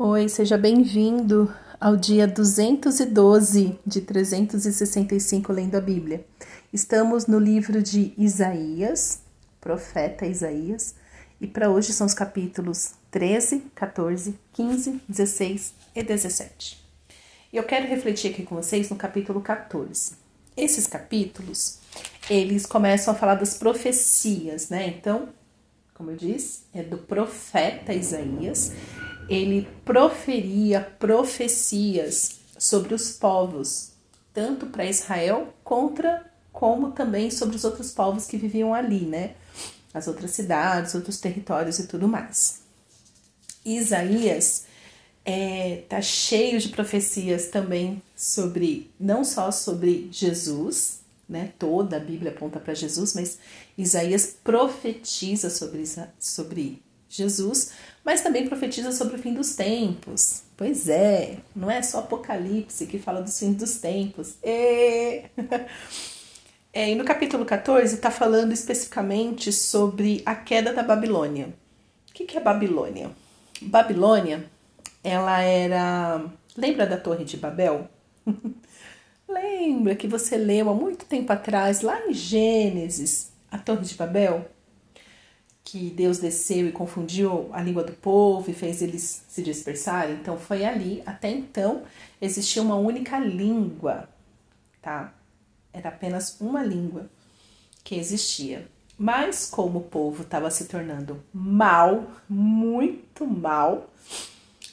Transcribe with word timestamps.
Oi, 0.00 0.28
seja 0.28 0.56
bem-vindo 0.56 1.52
ao 1.80 1.96
dia 1.96 2.24
212 2.24 3.76
de 3.84 4.00
365 4.00 5.52
lendo 5.52 5.74
a 5.74 5.80
Bíblia. 5.80 6.24
Estamos 6.72 7.26
no 7.26 7.36
livro 7.36 7.82
de 7.82 8.14
Isaías, 8.16 9.22
profeta 9.60 10.24
Isaías, 10.24 10.94
e 11.40 11.48
para 11.48 11.68
hoje 11.68 11.92
são 11.92 12.06
os 12.06 12.14
capítulos 12.14 12.92
13, 13.10 13.64
14, 13.74 14.38
15, 14.52 15.02
16 15.08 15.74
e 15.96 16.02
17. 16.04 16.80
Eu 17.52 17.64
quero 17.64 17.88
refletir 17.88 18.30
aqui 18.30 18.44
com 18.44 18.54
vocês 18.54 18.88
no 18.90 18.94
capítulo 18.94 19.40
14. 19.40 20.12
Esses 20.56 20.86
capítulos, 20.86 21.80
eles 22.30 22.66
começam 22.66 23.12
a 23.12 23.16
falar 23.16 23.34
das 23.34 23.54
profecias, 23.54 24.68
né? 24.68 24.86
Então, 24.86 25.28
como 25.92 26.12
eu 26.12 26.16
disse, 26.16 26.60
é 26.72 26.84
do 26.84 26.98
profeta 26.98 27.92
Isaías 27.92 28.70
ele 29.28 29.68
proferia 29.84 30.80
profecias 30.80 32.38
sobre 32.58 32.94
os 32.94 33.12
povos, 33.12 33.90
tanto 34.32 34.66
para 34.66 34.84
Israel 34.84 35.54
contra 35.62 36.26
como 36.52 36.90
também 36.90 37.30
sobre 37.30 37.56
os 37.56 37.64
outros 37.64 37.92
povos 37.92 38.26
que 38.26 38.36
viviam 38.36 38.74
ali, 38.74 39.02
né? 39.02 39.34
As 39.94 40.08
outras 40.08 40.32
cidades, 40.32 40.94
outros 40.94 41.20
territórios 41.20 41.78
e 41.78 41.86
tudo 41.86 42.08
mais. 42.08 42.62
Isaías 43.64 44.64
é, 45.24 45.82
tá 45.88 46.00
cheio 46.00 46.58
de 46.58 46.70
profecias 46.70 47.48
também 47.48 48.02
sobre 48.16 48.90
não 48.98 49.24
só 49.24 49.50
sobre 49.50 50.08
Jesus, 50.10 51.00
né? 51.28 51.52
Toda 51.58 51.98
a 51.98 52.00
Bíblia 52.00 52.32
aponta 52.32 52.58
para 52.58 52.74
Jesus, 52.74 53.14
mas 53.14 53.38
Isaías 53.76 54.36
profetiza 54.42 55.50
sobre, 55.50 55.84
sobre 56.18 56.82
Jesus, 57.08 57.70
mas 58.08 58.22
também 58.22 58.48
profetiza 58.48 58.90
sobre 58.90 59.16
o 59.16 59.18
fim 59.18 59.34
dos 59.34 59.54
tempos. 59.54 60.42
Pois 60.56 60.88
é, 60.88 61.40
não 61.54 61.70
é 61.70 61.82
só 61.82 61.98
Apocalipse 61.98 62.86
que 62.86 62.98
fala 62.98 63.20
dos 63.20 63.38
fins 63.38 63.54
dos 63.54 63.80
tempos. 63.80 64.36
E, 64.42 65.24
é, 66.72 66.90
e 66.90 66.94
no 66.94 67.04
capítulo 67.04 67.44
14 67.44 67.96
está 67.96 68.10
falando 68.10 68.50
especificamente 68.50 69.52
sobre 69.52 70.22
a 70.24 70.34
queda 70.34 70.72
da 70.72 70.82
Babilônia. 70.82 71.52
O 72.08 72.14
que, 72.14 72.24
que 72.24 72.38
é 72.38 72.40
Babilônia? 72.40 73.10
Babilônia, 73.60 74.42
ela 75.04 75.42
era. 75.42 76.24
Lembra 76.56 76.86
da 76.86 76.96
Torre 76.96 77.26
de 77.26 77.36
Babel? 77.36 77.90
Lembra 79.28 79.94
que 79.94 80.08
você 80.08 80.38
leu 80.38 80.70
há 80.70 80.74
muito 80.74 81.04
tempo 81.04 81.30
atrás, 81.30 81.82
lá 81.82 82.00
em 82.06 82.14
Gênesis, 82.14 83.30
a 83.50 83.58
Torre 83.58 83.84
de 83.84 83.94
Babel? 83.96 84.48
Que 85.70 85.90
Deus 85.90 86.16
desceu 86.18 86.66
e 86.66 86.72
confundiu 86.72 87.50
a 87.52 87.60
língua 87.60 87.84
do 87.84 87.92
povo 87.92 88.50
e 88.50 88.54
fez 88.54 88.80
eles 88.80 89.22
se 89.28 89.42
dispersarem. 89.42 90.14
Então 90.14 90.38
foi 90.38 90.64
ali, 90.64 91.02
até 91.04 91.28
então 91.28 91.82
existia 92.22 92.62
uma 92.62 92.76
única 92.76 93.18
língua, 93.18 94.08
tá? 94.80 95.12
Era 95.70 95.90
apenas 95.90 96.40
uma 96.40 96.62
língua 96.62 97.10
que 97.84 97.96
existia. 97.96 98.66
Mas 98.96 99.50
como 99.50 99.80
o 99.80 99.84
povo 99.84 100.22
estava 100.22 100.50
se 100.50 100.64
tornando 100.64 101.22
mal, 101.34 102.12
muito 102.26 103.26
mal, 103.26 103.90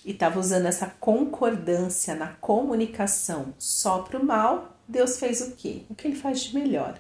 e 0.06 0.12
estava 0.12 0.40
usando 0.40 0.66
essa 0.66 0.88
concordância 0.88 2.16
na 2.16 2.28
comunicação 2.28 3.54
só 3.60 4.00
para 4.00 4.18
o 4.18 4.26
mal, 4.26 4.78
Deus 4.88 5.20
fez 5.20 5.42
o 5.42 5.52
quê? 5.58 5.82
O 5.90 5.96
que 5.96 6.08
ele 6.08 6.16
faz 6.16 6.40
de 6.40 6.56
melhor? 6.56 6.98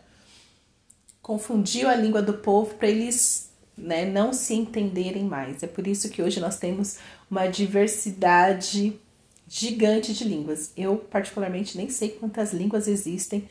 Confundiu 1.21 1.87
a 1.87 1.95
língua 1.95 2.21
do 2.21 2.33
povo 2.33 2.75
para 2.75 2.89
eles 2.89 3.54
né, 3.77 4.05
não 4.05 4.31
se 4.31 4.53
entenderem 4.53 5.23
mais. 5.23 5.61
É 5.63 5.67
por 5.67 5.85
isso 5.85 6.09
que 6.09 6.21
hoje 6.21 6.39
nós 6.39 6.57
temos 6.57 6.97
uma 7.29 7.47
diversidade 7.47 8.99
gigante 9.47 10.13
de 10.13 10.23
línguas. 10.23 10.71
Eu, 10.77 10.97
particularmente, 10.97 11.77
nem 11.77 11.89
sei 11.89 12.09
quantas 12.09 12.53
línguas 12.53 12.87
existem 12.87 13.47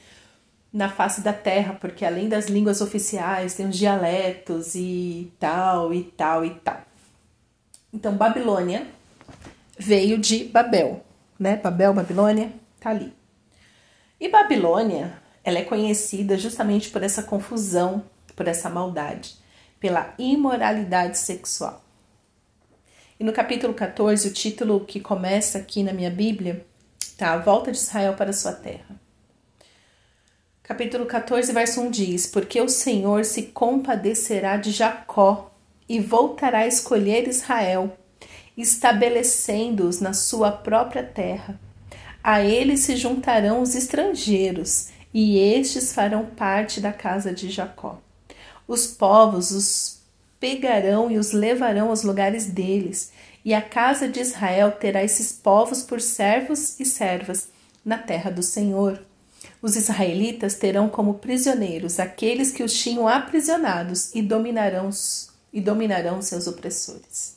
na 0.72 0.88
face 0.88 1.20
da 1.20 1.32
Terra, 1.32 1.74
porque 1.74 2.04
além 2.04 2.28
das 2.28 2.46
línguas 2.46 2.80
oficiais, 2.80 3.54
tem 3.54 3.68
os 3.68 3.76
dialetos 3.76 4.74
e 4.74 5.30
tal, 5.38 5.94
e 5.94 6.02
tal, 6.02 6.44
e 6.44 6.50
tal. 6.50 6.82
Então, 7.92 8.16
Babilônia 8.16 8.86
veio 9.78 10.18
de 10.18 10.44
Babel, 10.44 11.04
né? 11.38 11.56
Babel, 11.56 11.94
Babilônia, 11.94 12.50
tá 12.80 12.90
ali. 12.90 13.12
E 14.18 14.28
Babilônia, 14.28 15.16
ela 15.44 15.58
é 15.58 15.64
conhecida 15.64 16.36
justamente 16.36 16.90
por 16.90 17.04
essa 17.04 17.22
confusão, 17.22 18.02
por 18.34 18.48
essa 18.48 18.68
maldade 18.68 19.43
pela 19.84 20.14
imoralidade 20.18 21.18
sexual. 21.18 21.84
E 23.20 23.22
no 23.22 23.34
capítulo 23.34 23.74
14, 23.74 24.28
o 24.28 24.32
título 24.32 24.80
que 24.80 24.98
começa 24.98 25.58
aqui 25.58 25.82
na 25.82 25.92
minha 25.92 26.10
Bíblia 26.10 26.64
tá 27.18 27.34
A 27.34 27.36
Volta 27.36 27.70
de 27.70 27.76
Israel 27.76 28.14
para 28.14 28.32
sua 28.32 28.52
terra. 28.52 28.98
Capítulo 30.62 31.04
14, 31.04 31.52
verso 31.52 31.82
1 31.82 31.90
diz: 31.90 32.26
Porque 32.26 32.62
o 32.62 32.68
Senhor 32.70 33.26
se 33.26 33.42
compadecerá 33.42 34.56
de 34.56 34.70
Jacó 34.70 35.54
e 35.86 36.00
voltará 36.00 36.60
a 36.60 36.66
escolher 36.66 37.28
Israel, 37.28 37.94
estabelecendo-os 38.56 40.00
na 40.00 40.14
sua 40.14 40.50
própria 40.50 41.02
terra. 41.02 41.60
A 42.22 42.40
ele 42.40 42.78
se 42.78 42.96
juntarão 42.96 43.60
os 43.60 43.74
estrangeiros, 43.74 44.88
e 45.12 45.38
estes 45.38 45.92
farão 45.92 46.24
parte 46.24 46.80
da 46.80 46.90
casa 46.90 47.34
de 47.34 47.50
Jacó. 47.50 48.00
Os 48.66 48.86
povos 48.86 49.50
os 49.50 49.98
pegarão 50.40 51.10
e 51.10 51.18
os 51.18 51.32
levarão 51.32 51.88
aos 51.88 52.02
lugares 52.02 52.46
deles, 52.46 53.12
e 53.44 53.52
a 53.52 53.62
casa 53.62 54.08
de 54.08 54.20
Israel 54.20 54.72
terá 54.72 55.02
esses 55.02 55.32
povos 55.32 55.82
por 55.82 56.00
servos 56.00 56.78
e 56.80 56.84
servas 56.84 57.48
na 57.84 57.98
terra 57.98 58.30
do 58.30 58.42
Senhor. 58.42 59.02
Os 59.60 59.76
israelitas 59.76 60.54
terão 60.54 60.88
como 60.88 61.14
prisioneiros 61.14 61.98
aqueles 61.98 62.50
que 62.50 62.62
os 62.62 62.72
tinham 62.74 63.06
aprisionados 63.06 64.14
e 64.14 64.22
dominarão, 64.22 64.90
e 65.52 65.60
dominarão 65.60 66.20
seus 66.22 66.46
opressores. 66.46 67.36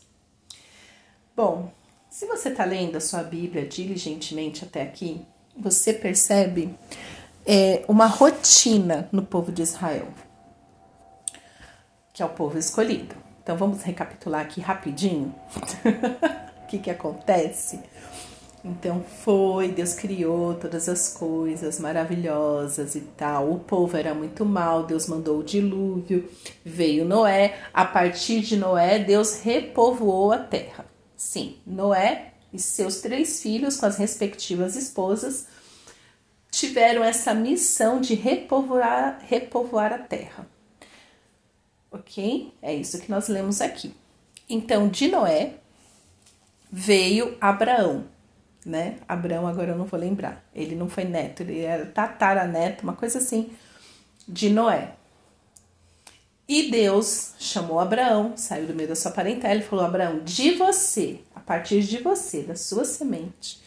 Bom, 1.35 1.71
se 2.09 2.25
você 2.25 2.49
está 2.49 2.65
lendo 2.65 2.97
a 2.97 3.01
sua 3.01 3.23
Bíblia 3.23 3.65
diligentemente 3.65 4.63
até 4.63 4.81
aqui, 4.81 5.21
você 5.55 5.93
percebe 5.93 6.73
é, 7.45 7.83
uma 7.87 8.05
rotina 8.05 9.07
no 9.11 9.23
povo 9.23 9.51
de 9.51 9.61
Israel 9.61 10.07
que 12.17 12.23
é 12.23 12.25
o 12.25 12.29
povo 12.29 12.57
escolhido. 12.57 13.15
Então 13.43 13.55
vamos 13.55 13.83
recapitular 13.83 14.41
aqui 14.41 14.59
rapidinho 14.59 15.35
o 16.63 16.67
que, 16.67 16.79
que 16.79 16.89
acontece. 16.89 17.79
Então 18.65 19.05
foi, 19.23 19.67
Deus 19.67 19.93
criou 19.93 20.55
todas 20.55 20.89
as 20.89 21.13
coisas 21.13 21.79
maravilhosas 21.79 22.95
e 22.95 23.01
tal. 23.01 23.51
O 23.51 23.59
povo 23.59 23.95
era 23.95 24.15
muito 24.15 24.43
mal, 24.43 24.83
Deus 24.83 25.05
mandou 25.05 25.41
o 25.41 25.43
dilúvio, 25.43 26.27
veio 26.65 27.05
Noé. 27.05 27.59
A 27.71 27.85
partir 27.85 28.41
de 28.41 28.57
Noé, 28.57 28.97
Deus 28.97 29.41
repovoou 29.41 30.31
a 30.31 30.39
terra. 30.39 30.85
Sim, 31.15 31.57
Noé 31.67 32.33
e 32.51 32.57
seus 32.57 32.99
três 32.99 33.43
filhos, 33.43 33.77
com 33.77 33.85
as 33.85 33.97
respectivas 33.97 34.75
esposas, 34.75 35.45
tiveram 36.49 37.03
essa 37.03 37.35
missão 37.35 38.01
de 38.01 38.15
repovoar, 38.15 39.19
repovoar 39.21 39.93
a 39.93 39.99
terra 39.99 40.56
ok? 41.97 42.53
É 42.61 42.73
isso 42.73 42.99
que 42.99 43.11
nós 43.11 43.27
lemos 43.27 43.61
aqui. 43.61 43.93
Então, 44.49 44.87
de 44.87 45.07
Noé 45.07 45.55
veio 46.71 47.37
Abraão, 47.39 48.05
né? 48.65 48.97
Abraão, 49.07 49.47
agora 49.47 49.71
eu 49.71 49.77
não 49.77 49.85
vou 49.85 49.99
lembrar. 49.99 50.43
Ele 50.53 50.75
não 50.75 50.89
foi 50.89 51.03
neto, 51.03 51.41
ele 51.41 51.61
era 51.61 51.85
tataraneto, 51.85 52.83
uma 52.83 52.93
coisa 52.93 53.17
assim, 53.17 53.51
de 54.27 54.49
Noé. 54.49 54.93
E 56.47 56.71
Deus 56.71 57.33
chamou 57.37 57.79
Abraão, 57.79 58.37
saiu 58.37 58.67
do 58.67 58.73
meio 58.73 58.87
da 58.87 58.95
sua 58.95 59.11
parentela 59.11 59.59
e 59.59 59.63
falou: 59.63 59.83
Abraão, 59.83 60.19
de 60.23 60.51
você, 60.51 61.19
a 61.35 61.41
partir 61.41 61.81
de 61.83 61.97
você, 61.97 62.41
da 62.41 62.55
sua 62.55 62.85
semente, 62.85 63.61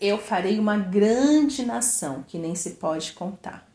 eu 0.00 0.18
farei 0.18 0.58
uma 0.58 0.76
grande 0.76 1.64
nação 1.64 2.24
que 2.26 2.36
nem 2.36 2.56
se 2.56 2.70
pode 2.72 3.12
contar. 3.12 3.68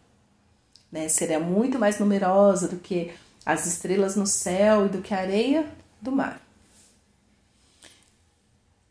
Né? 0.91 1.07
Será 1.07 1.39
muito 1.39 1.79
mais 1.79 1.99
numerosa 1.99 2.67
do 2.67 2.77
que 2.77 3.11
as 3.49 3.65
estrelas 3.65 4.15
no 4.15 4.27
céu 4.27 4.85
e 4.85 4.89
do 4.89 5.01
que 5.01 5.11
a 5.11 5.19
areia 5.19 5.67
do 5.99 6.11
mar. 6.11 6.39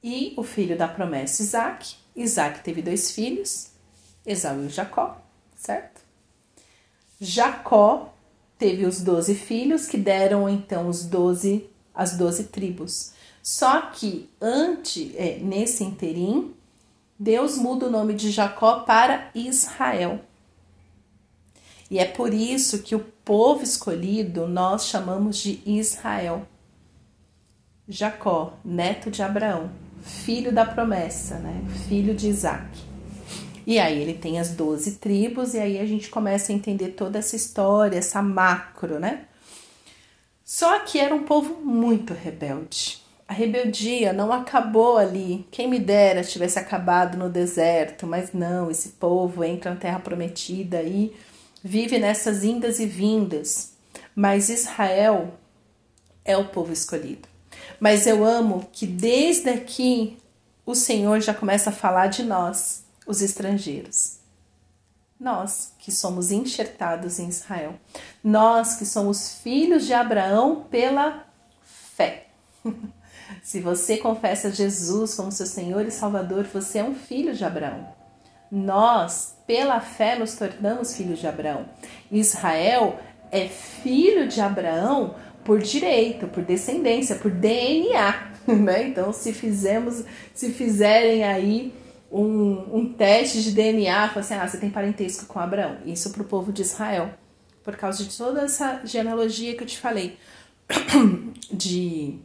E 0.02 0.34
o 0.36 0.42
filho 0.42 0.76
da 0.76 0.88
promessa, 0.88 1.42
Isaac. 1.42 1.94
Isaac 2.16 2.64
teve 2.64 2.82
dois 2.82 3.12
filhos, 3.12 3.70
Esaú 4.26 4.64
e 4.64 4.68
Jacó, 4.68 5.16
certo? 5.54 6.00
Jacó 7.20 8.12
teve 8.58 8.84
os 8.84 9.00
doze 9.00 9.36
filhos 9.36 9.86
que 9.86 9.96
deram 9.96 10.48
então 10.48 10.88
os 10.88 11.04
doze, 11.04 11.70
as 11.94 12.16
doze 12.16 12.44
tribos. 12.44 13.12
Só 13.40 13.82
que 13.82 14.28
antes, 14.40 15.14
é, 15.14 15.38
nesse 15.38 15.84
interim, 15.84 16.52
Deus 17.16 17.56
muda 17.56 17.86
o 17.86 17.90
nome 17.90 18.12
de 18.12 18.32
Jacó 18.32 18.80
para 18.80 19.30
Israel. 19.36 20.20
E 21.90 21.98
é 21.98 22.04
por 22.04 22.34
isso 22.34 22.82
que 22.82 22.94
o 22.94 23.00
povo 23.24 23.62
escolhido 23.62 24.46
nós 24.46 24.86
chamamos 24.86 25.38
de 25.38 25.62
Israel. 25.64 26.46
Jacó, 27.88 28.58
neto 28.62 29.10
de 29.10 29.22
Abraão, 29.22 29.70
filho 30.02 30.52
da 30.52 30.64
promessa, 30.64 31.38
né? 31.38 31.64
Filho 31.88 32.14
de 32.14 32.28
Isaac. 32.28 32.88
E 33.66 33.78
aí 33.78 34.00
ele 34.00 34.14
tem 34.14 34.38
as 34.38 34.50
doze 34.50 34.92
tribos, 34.92 35.54
e 35.54 35.58
aí 35.58 35.78
a 35.78 35.86
gente 35.86 36.08
começa 36.08 36.52
a 36.52 36.54
entender 36.54 36.88
toda 36.88 37.18
essa 37.18 37.36
história, 37.36 37.98
essa 37.98 38.22
macro, 38.22 38.98
né? 38.98 39.24
Só 40.44 40.78
que 40.80 40.98
era 40.98 41.14
um 41.14 41.24
povo 41.24 41.60
muito 41.62 42.14
rebelde. 42.14 43.02
A 43.28 43.34
rebeldia 43.34 44.14
não 44.14 44.32
acabou 44.32 44.96
ali. 44.96 45.46
Quem 45.50 45.68
me 45.68 45.78
dera 45.78 46.24
tivesse 46.24 46.58
acabado 46.58 47.18
no 47.18 47.28
deserto, 47.28 48.06
mas 48.06 48.32
não, 48.32 48.70
esse 48.70 48.90
povo 48.90 49.44
entra 49.44 49.74
na 49.74 49.76
terra 49.76 49.98
prometida 49.98 50.82
e 50.82 51.14
vive 51.62 51.98
nessas 51.98 52.44
indas 52.44 52.78
e 52.78 52.86
vindas. 52.86 53.72
Mas 54.14 54.48
Israel 54.48 55.34
é 56.24 56.36
o 56.36 56.48
povo 56.48 56.72
escolhido. 56.72 57.28
Mas 57.80 58.06
eu 58.06 58.24
amo 58.24 58.68
que 58.72 58.86
desde 58.86 59.50
aqui 59.50 60.18
o 60.66 60.74
Senhor 60.74 61.20
já 61.20 61.32
começa 61.32 61.70
a 61.70 61.72
falar 61.72 62.08
de 62.08 62.22
nós, 62.22 62.84
os 63.06 63.22
estrangeiros. 63.22 64.18
Nós 65.18 65.72
que 65.78 65.90
somos 65.90 66.30
enxertados 66.30 67.18
em 67.18 67.28
Israel. 67.28 67.74
Nós 68.22 68.76
que 68.76 68.84
somos 68.84 69.34
filhos 69.42 69.86
de 69.86 69.94
Abraão 69.94 70.66
pela 70.70 71.26
fé. 71.62 72.28
Se 73.42 73.60
você 73.60 73.96
confessa 73.96 74.50
Jesus 74.50 75.14
como 75.14 75.32
seu 75.32 75.46
Senhor 75.46 75.86
e 75.86 75.90
Salvador, 75.90 76.44
você 76.44 76.78
é 76.78 76.84
um 76.84 76.94
filho 76.94 77.34
de 77.34 77.44
Abraão. 77.44 77.97
Nós, 78.50 79.36
pela 79.46 79.80
fé, 79.80 80.18
nos 80.18 80.34
tornamos 80.34 80.96
filhos 80.96 81.18
de 81.18 81.26
Abraão. 81.26 81.66
Israel 82.10 82.98
é 83.30 83.46
filho 83.46 84.26
de 84.28 84.40
Abraão 84.40 85.14
por 85.44 85.60
direito, 85.60 86.26
por 86.28 86.42
descendência, 86.42 87.16
por 87.16 87.30
DNA. 87.30 88.28
Né? 88.48 88.88
Então, 88.88 89.12
se 89.12 89.34
fizermos, 89.34 90.04
se 90.32 90.50
fizerem 90.54 91.22
aí 91.22 91.70
um, 92.10 92.78
um 92.78 92.92
teste 92.94 93.42
de 93.42 93.52
DNA, 93.52 94.04
assim, 94.14 94.34
ah, 94.34 94.48
você 94.48 94.56
tem 94.56 94.70
parentesco 94.70 95.26
com 95.26 95.38
Abraão. 95.38 95.76
Isso 95.84 96.10
para 96.10 96.22
o 96.22 96.24
povo 96.24 96.50
de 96.50 96.62
Israel, 96.62 97.10
por 97.62 97.76
causa 97.76 98.02
de 98.02 98.16
toda 98.16 98.40
essa 98.40 98.80
genealogia 98.84 99.54
que 99.54 99.62
eu 99.62 99.66
te 99.66 99.76
falei, 99.78 100.16
de 101.52 102.18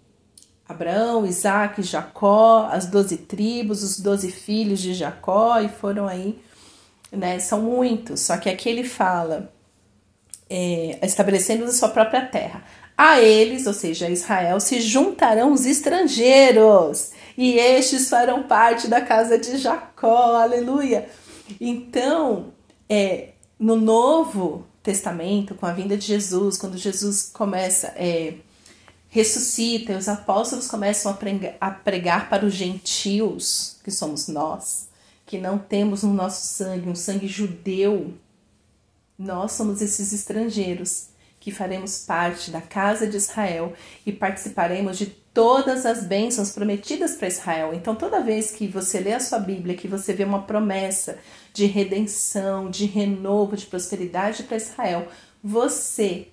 Abraão, 0.68 1.26
Isaac, 1.26 1.82
Jacó, 1.82 2.70
as 2.72 2.86
doze 2.86 3.18
tribos, 3.18 3.84
os 3.84 4.00
doze 4.00 4.32
filhos 4.32 4.80
de 4.80 4.94
Jacó, 4.94 5.60
e 5.60 5.68
foram 5.68 6.08
aí, 6.08 6.40
né? 7.12 7.40
São 7.40 7.62
muitos. 7.62 8.22
Só 8.22 8.38
que 8.38 8.50
aqui 8.50 8.70
ele 8.70 8.84
fala, 8.84 9.54
é, 10.50 11.00
estabelecendo 11.04 11.66
a 11.66 11.72
sua 11.72 11.90
própria 11.90 12.26
terra. 12.26 12.64
A 12.98 13.20
eles, 13.20 13.66
ou 13.66 13.74
seja, 13.74 14.06
a 14.06 14.10
Israel, 14.10 14.60
se 14.60 14.80
juntarão 14.80 15.52
os 15.52 15.66
estrangeiros, 15.66 17.12
e 17.38 17.58
estes 17.58 18.10
farão 18.10 18.44
parte 18.44 18.88
da 18.88 19.02
casa 19.02 19.38
de 19.38 19.58
Jacó, 19.58 20.36
aleluia. 20.36 21.10
Então, 21.60 22.54
é, 22.88 23.30
no 23.60 23.76
Novo 23.76 24.66
Testamento, 24.84 25.56
com 25.56 25.66
a 25.66 25.74
vinda 25.74 25.98
de 25.98 26.06
Jesus, 26.06 26.58
quando 26.58 26.78
Jesus 26.78 27.32
começa, 27.34 27.88
é, 27.96 28.36
ressuscita 29.14 29.94
e 29.94 29.96
os 29.96 30.10
apóstolos 30.10 30.68
começam 30.68 31.12
a 31.12 31.14
pregar, 31.14 31.54
a 31.62 31.70
pregar 31.70 32.30
para 32.30 32.44
os 32.44 32.54
gentios, 32.56 33.78
que 33.84 33.92
somos 33.92 34.28
nós, 34.28 34.90
que 35.24 35.38
não 35.38 35.60
temos 35.60 36.02
no 36.02 36.12
nosso 36.12 36.48
sangue 36.48 36.90
um 36.90 36.96
sangue 36.96 37.28
judeu. 37.28 38.16
Nós 39.16 39.52
somos 39.52 39.84
esses 39.84 40.12
estrangeiros 40.12 41.10
que 41.40 41.52
faremos 41.52 42.00
parte 42.00 42.50
da 42.50 42.60
casa 42.60 43.06
de 43.06 43.16
Israel 43.18 43.74
e 44.04 44.12
participaremos 44.12 44.98
de 44.98 45.06
todas 45.06 45.86
as 45.86 46.04
bênçãos 46.04 46.52
prometidas 46.52 47.16
para 47.16 47.28
Israel. 47.28 47.72
Então, 47.72 47.94
toda 47.94 48.20
vez 48.20 48.50
que 48.50 48.66
você 48.66 49.00
lê 49.00 49.14
a 49.14 49.20
sua 49.20 49.38
Bíblia, 49.38 49.78
que 49.78 49.88
você 49.88 50.12
vê 50.12 50.24
uma 50.24 50.42
promessa 50.42 51.20
de 51.54 51.68
redenção, 51.68 52.68
de 52.68 52.86
renovo, 52.86 53.56
de 53.56 53.68
prosperidade 53.68 54.42
para 54.42 54.58
Israel, 54.58 55.08
você, 55.44 56.30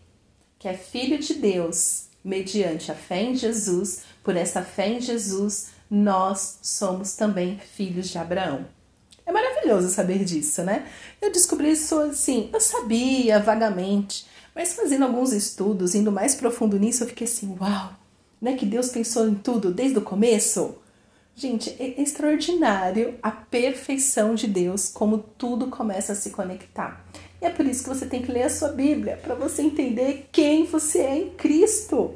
que 0.58 0.66
é 0.66 0.72
filho 0.72 1.18
de 1.18 1.34
Deus, 1.34 2.08
mediante 2.24 2.92
a 2.92 2.94
fé 2.94 3.22
em 3.22 3.34
Jesus, 3.34 4.02
por 4.22 4.36
essa 4.36 4.62
fé 4.62 4.88
em 4.88 5.00
Jesus, 5.00 5.68
nós 5.90 6.58
somos 6.62 7.14
também 7.14 7.58
filhos 7.58 8.08
de 8.08 8.18
Abraão. 8.18 8.66
É 9.26 9.32
maravilhoso 9.32 9.88
saber 9.88 10.24
disso, 10.24 10.62
né? 10.62 10.86
Eu 11.20 11.30
descobri 11.32 11.70
isso 11.72 11.98
assim, 12.00 12.50
eu 12.52 12.60
sabia 12.60 13.38
vagamente, 13.38 14.26
mas 14.54 14.74
fazendo 14.74 15.04
alguns 15.04 15.32
estudos, 15.32 15.94
indo 15.94 16.10
mais 16.10 16.34
profundo 16.34 16.78
nisso, 16.78 17.04
eu 17.04 17.08
fiquei 17.08 17.26
assim, 17.26 17.56
uau, 17.60 17.92
né? 18.40 18.56
Que 18.56 18.66
Deus 18.66 18.88
pensou 18.88 19.28
em 19.28 19.34
tudo 19.34 19.72
desde 19.72 19.98
o 19.98 20.02
começo. 20.02 20.76
Gente, 21.36 21.70
é 21.78 22.00
extraordinário 22.02 23.18
a 23.22 23.30
perfeição 23.30 24.34
de 24.34 24.46
Deus, 24.46 24.88
como 24.88 25.18
tudo 25.18 25.68
começa 25.68 26.12
a 26.12 26.16
se 26.16 26.30
conectar. 26.30 27.04
E 27.40 27.46
é 27.46 27.50
por 27.50 27.64
isso 27.64 27.84
que 27.84 27.88
você 27.88 28.06
tem 28.06 28.20
que 28.20 28.30
ler 28.30 28.42
a 28.42 28.50
sua 28.50 28.68
Bíblia, 28.68 29.16
para 29.16 29.34
você 29.34 29.62
entender 29.62 30.28
quem 30.30 30.66
você 30.66 30.98
é 30.98 31.16
em 31.16 31.30
Cristo. 31.30 32.09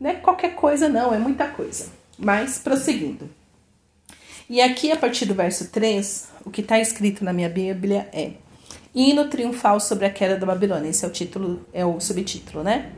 Não 0.00 0.10
é 0.10 0.14
qualquer 0.14 0.54
coisa, 0.54 0.88
não, 0.88 1.12
é 1.12 1.18
muita 1.18 1.46
coisa. 1.46 1.88
Mas, 2.18 2.58
prosseguindo. 2.58 3.28
E 4.48 4.60
aqui, 4.60 4.90
a 4.90 4.96
partir 4.96 5.26
do 5.26 5.34
verso 5.34 5.68
3, 5.68 6.28
o 6.44 6.50
que 6.50 6.62
está 6.62 6.80
escrito 6.80 7.22
na 7.22 7.34
minha 7.34 7.50
Bíblia 7.50 8.08
é 8.12 8.32
Hino 8.94 9.28
triunfal 9.28 9.78
sobre 9.78 10.06
a 10.06 10.10
queda 10.10 10.36
da 10.36 10.46
Babilônia. 10.46 10.88
Esse 10.88 11.04
é 11.04 11.08
o 11.08 11.12
título, 11.12 11.64
é 11.72 11.84
o 11.84 12.00
subtítulo, 12.00 12.64
né? 12.64 12.90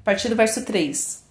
A 0.00 0.04
partir 0.04 0.28
do 0.28 0.36
verso 0.36 0.64
3. 0.64 1.24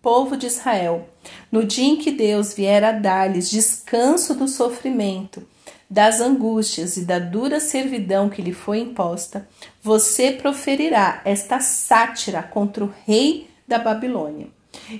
Povo 0.00 0.36
de 0.36 0.46
Israel, 0.46 1.08
no 1.50 1.64
dia 1.64 1.88
em 1.88 1.96
que 1.96 2.12
Deus 2.12 2.54
vier 2.54 2.84
a 2.84 2.92
dar-lhes 2.92 3.50
descanso 3.50 4.34
do 4.34 4.46
sofrimento 4.46 5.42
das 5.90 6.20
angústias 6.20 6.96
e 6.96 7.04
da 7.04 7.18
dura 7.18 7.58
servidão 7.58 8.30
que 8.30 8.40
lhe 8.40 8.52
foi 8.52 8.78
imposta, 8.78 9.48
você 9.82 10.30
proferirá 10.30 11.20
esta 11.24 11.58
sátira 11.58 12.42
contra 12.42 12.84
o 12.84 12.94
rei 13.04 13.50
da 13.66 13.78
Babilônia. 13.78 14.48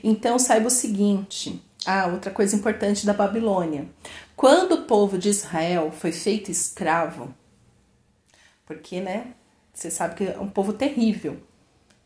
Então 0.02 0.36
saiba 0.36 0.66
o 0.66 0.70
seguinte: 0.70 1.62
ah, 1.86 2.08
outra 2.08 2.32
coisa 2.32 2.56
importante 2.56 3.06
da 3.06 3.12
Babilônia. 3.12 3.88
Quando 4.34 4.72
o 4.72 4.82
povo 4.84 5.16
de 5.16 5.28
Israel 5.28 5.92
foi 5.92 6.10
feito 6.10 6.50
escravo, 6.50 7.32
porque, 8.66 9.00
né, 9.00 9.28
você 9.72 9.90
sabe 9.90 10.14
que 10.16 10.24
é 10.24 10.38
um 10.40 10.48
povo 10.48 10.72
terrível. 10.72 11.36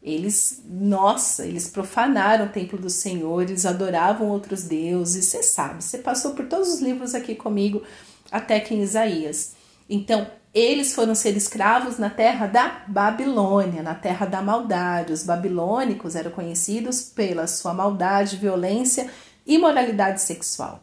Eles, 0.03 0.63
nossa, 0.69 1.47
eles 1.47 1.69
profanaram 1.69 2.45
o 2.45 2.51
templo 2.51 2.79
do 2.79 2.91
Senhor, 2.91 3.41
eles 3.41 3.65
adoravam 3.65 4.29
outros 4.29 4.65
deuses, 4.65 5.25
você 5.25 5.43
sabe, 5.43 5.83
você 5.83 5.97
passou 5.97 6.35
por 6.35 6.47
todos 6.47 6.69
os 6.75 6.81
livros 6.81 7.15
aqui 7.15 7.35
comigo 7.35 7.83
até 8.31 8.61
que 8.61 8.75
em 8.75 8.83
Isaías. 8.83 9.55
Então, 9.89 10.27
eles 10.55 10.95
foram 10.95 11.15
ser 11.15 11.37
escravos 11.37 11.99
na 11.99 12.09
terra 12.09 12.47
da 12.47 12.85
Babilônia, 12.87 13.83
na 13.83 13.95
terra 13.95 14.25
da 14.25 14.41
maldade. 14.41 15.13
Os 15.13 15.25
babilônicos 15.25 16.15
eram 16.15 16.31
conhecidos 16.31 17.03
pela 17.03 17.47
sua 17.49 17.75
maldade, 17.75 18.37
violência 18.37 19.11
e 19.45 19.59
moralidade 19.59 20.23
sexual. 20.23 20.81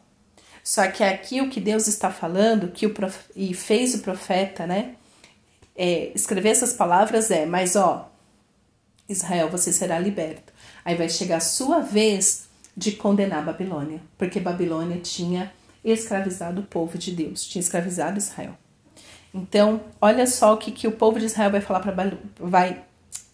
Só 0.64 0.88
que 0.92 1.04
aqui 1.04 1.42
o 1.42 1.50
que 1.50 1.60
Deus 1.60 1.88
está 1.88 2.12
falando, 2.12 2.68
que 2.68 2.86
o 2.86 2.94
prof... 2.94 3.18
e 3.36 3.54
fez 3.54 3.96
o 3.96 4.00
profeta, 4.00 4.68
né? 4.68 4.96
É, 5.76 6.12
escrever 6.14 6.50
essas 6.50 6.74
palavras 6.74 7.32
é, 7.32 7.46
mas 7.46 7.76
ó, 7.76 8.12
Israel, 9.08 9.50
você 9.50 9.72
será 9.72 9.98
liberto. 9.98 10.54
Aí 10.84 10.96
vai 10.96 11.10
chegar 11.10 11.38
a 11.38 11.42
sua 11.42 11.80
vez 11.80 12.50
de 12.76 12.92
condenar 12.92 13.40
a 13.40 13.44
Babilônia, 13.44 14.02
porque 14.18 14.40
Babilônia 14.40 15.00
tinha 15.00 15.52
escravizado 15.84 16.62
o 16.62 16.66
povo 16.66 16.98
de 16.98 17.12
Deus, 17.12 17.46
tinha 17.46 17.62
escravizado 17.62 18.18
Israel. 18.18 18.56
Então, 19.34 19.82
olha 20.00 20.28
só 20.28 20.54
o 20.54 20.58
que, 20.58 20.72
que 20.72 20.88
o 20.88 20.92
povo 20.92 21.20
de 21.20 21.26
Israel 21.26 21.52
vai 21.52 21.62
falar 21.62 21.80
para 21.80 22.18
vai 22.40 22.84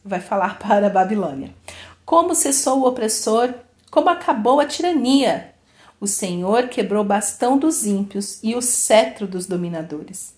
vai 0.04 0.22
falar 0.22 0.58
para 0.60 0.88
a 0.88 0.90
Babilônia. 0.90 1.54
Como 2.06 2.34
cessou 2.34 2.80
o 2.80 2.88
opressor, 2.88 3.54
como 3.92 4.10
acabou 4.10 4.60
a 4.60 4.66
tirania. 4.66 5.54
O 6.00 6.08
Senhor 6.08 6.68
quebrou 6.68 7.02
o 7.02 7.08
bastão 7.08 7.58
dos 7.58 7.86
ímpios 7.86 8.40
e 8.44 8.56
o 8.56 8.62
cetro 8.62 9.28
dos 9.28 9.48
dominadores, 9.48 10.34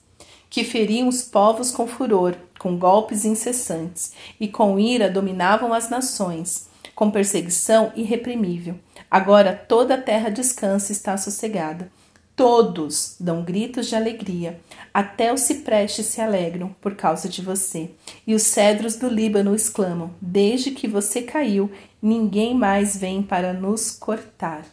que 0.49 0.63
feriam 0.63 1.07
os 1.07 1.21
povos 1.21 1.69
com 1.69 1.85
furor, 1.85 2.33
com 2.57 2.77
golpes 2.77 3.25
incessantes, 3.25 4.13
e 4.39 4.47
com 4.47 4.79
ira 4.79 5.09
dominavam 5.09 5.73
as 5.73 5.89
nações, 5.89 6.69
com 6.95 7.11
perseguição 7.11 7.91
irreprimível. 7.95 8.79
Agora 9.11 9.53
toda 9.53 9.95
a 9.95 10.01
terra 10.01 10.29
descansa 10.29 10.91
e 10.91 10.95
está 10.95 11.17
sossegada. 11.17 11.91
Todos 12.39 13.17
dão 13.19 13.43
gritos 13.43 13.87
de 13.87 13.97
alegria, 13.97 14.61
até 14.93 15.33
os 15.33 15.41
ciprestes 15.41 16.05
se 16.05 16.21
alegram 16.21 16.73
por 16.79 16.95
causa 16.95 17.27
de 17.27 17.41
você, 17.41 17.91
e 18.25 18.33
os 18.33 18.43
cedros 18.43 18.95
do 18.95 19.09
Líbano 19.09 19.53
exclamam: 19.53 20.11
Desde 20.21 20.71
que 20.71 20.87
você 20.87 21.21
caiu, 21.21 21.69
ninguém 22.01 22.55
mais 22.55 22.95
vem 22.95 23.21
para 23.21 23.51
nos 23.51 23.91
cortar. 23.91 24.63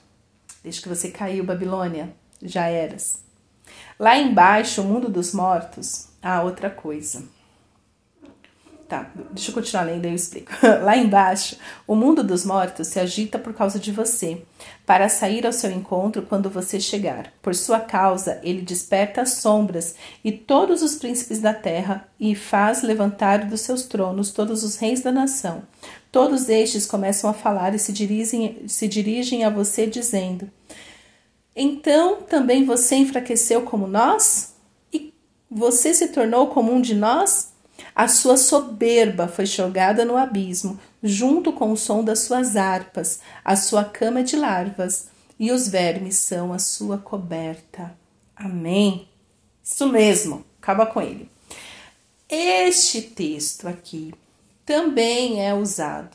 Desde 0.62 0.80
que 0.80 0.88
você 0.88 1.11
caiu, 1.11 1.42
Babilônia, 1.42 2.14
já 2.40 2.68
eras. 2.68 3.18
Lá 3.99 4.16
embaixo, 4.16 4.80
o 4.80 4.85
mundo 4.85 5.08
dos 5.08 5.35
mortos, 5.35 6.06
há 6.23 6.44
outra 6.44 6.70
coisa. 6.70 7.25
Tá, 8.88 9.11
deixa 9.33 9.50
eu 9.50 9.55
continuar 9.55 9.83
lendo 9.83 10.05
e 10.05 10.11
eu 10.11 10.14
explico. 10.14 10.52
Lá 10.85 10.97
embaixo, 10.97 11.57
o 11.88 11.97
mundo 11.97 12.23
dos 12.23 12.45
mortos 12.45 12.87
se 12.87 13.00
agita 13.00 13.37
por 13.37 13.52
causa 13.52 13.81
de 13.81 13.90
você, 13.90 14.43
para 14.85 15.09
sair 15.09 15.45
ao 15.45 15.52
seu 15.52 15.73
encontro 15.73 16.23
quando 16.23 16.49
você 16.49 16.78
chegar. 16.78 17.33
Por 17.43 17.52
sua 17.52 17.81
causa, 17.81 18.40
ele 18.45 18.62
desperta 18.62 19.23
as 19.23 19.31
sombras 19.35 19.97
e 20.23 20.31
todos 20.31 20.83
os 20.83 20.95
príncipes 20.95 21.40
da 21.40 21.52
terra 21.52 22.07
e 22.19 22.37
faz 22.37 22.83
levantar 22.83 23.47
dos 23.47 23.62
seus 23.62 23.83
tronos 23.83 24.31
todos 24.31 24.62
os 24.62 24.76
reis 24.76 25.00
da 25.00 25.11
nação. 25.11 25.64
Todos 26.12 26.49
estes 26.49 26.87
começam 26.87 27.28
a 27.28 27.35
falar 27.35 27.75
e 27.75 27.81
se 27.81 27.93
dirigem, 27.93 28.69
se 28.69 28.87
dirigem 28.87 29.43
a 29.43 29.50
você 29.50 29.85
dizendo: 29.88 30.49
Então 31.57 32.23
também 32.23 32.64
você 32.64 32.95
enfraqueceu 32.95 33.62
como 33.62 33.88
nós? 33.88 34.55
E 34.93 35.12
você 35.50 35.93
se 35.93 36.07
tornou 36.09 36.47
como 36.47 36.73
um 36.73 36.81
de 36.81 36.95
nós? 36.95 37.56
A 37.97 38.09
sua 38.09 38.37
soberba 38.37 39.26
foi 39.26 39.47
jogada 39.47 40.05
no 40.05 40.19
abismo, 40.19 40.79
junto 41.03 41.50
com 41.50 41.73
o 41.73 41.79
som 41.79 42.05
das 42.05 42.19
suas 42.19 42.55
harpas, 42.55 43.21
a 43.43 43.57
sua 43.57 43.85
cama 43.85 44.23
de 44.23 44.37
larvas, 44.37 45.09
e 45.38 45.50
os 45.50 45.67
vermes 45.67 46.19
são 46.19 46.53
a 46.53 46.59
sua 46.59 46.99
coberta. 46.99 47.97
Amém. 48.37 49.09
Isso 49.65 49.88
mesmo, 49.88 50.45
acaba 50.61 50.85
com 50.85 51.00
ele. 51.00 51.31
Este 52.29 53.00
texto 53.00 53.67
aqui 53.67 54.12
também 54.67 55.43
é 55.43 55.55
usado 55.55 56.15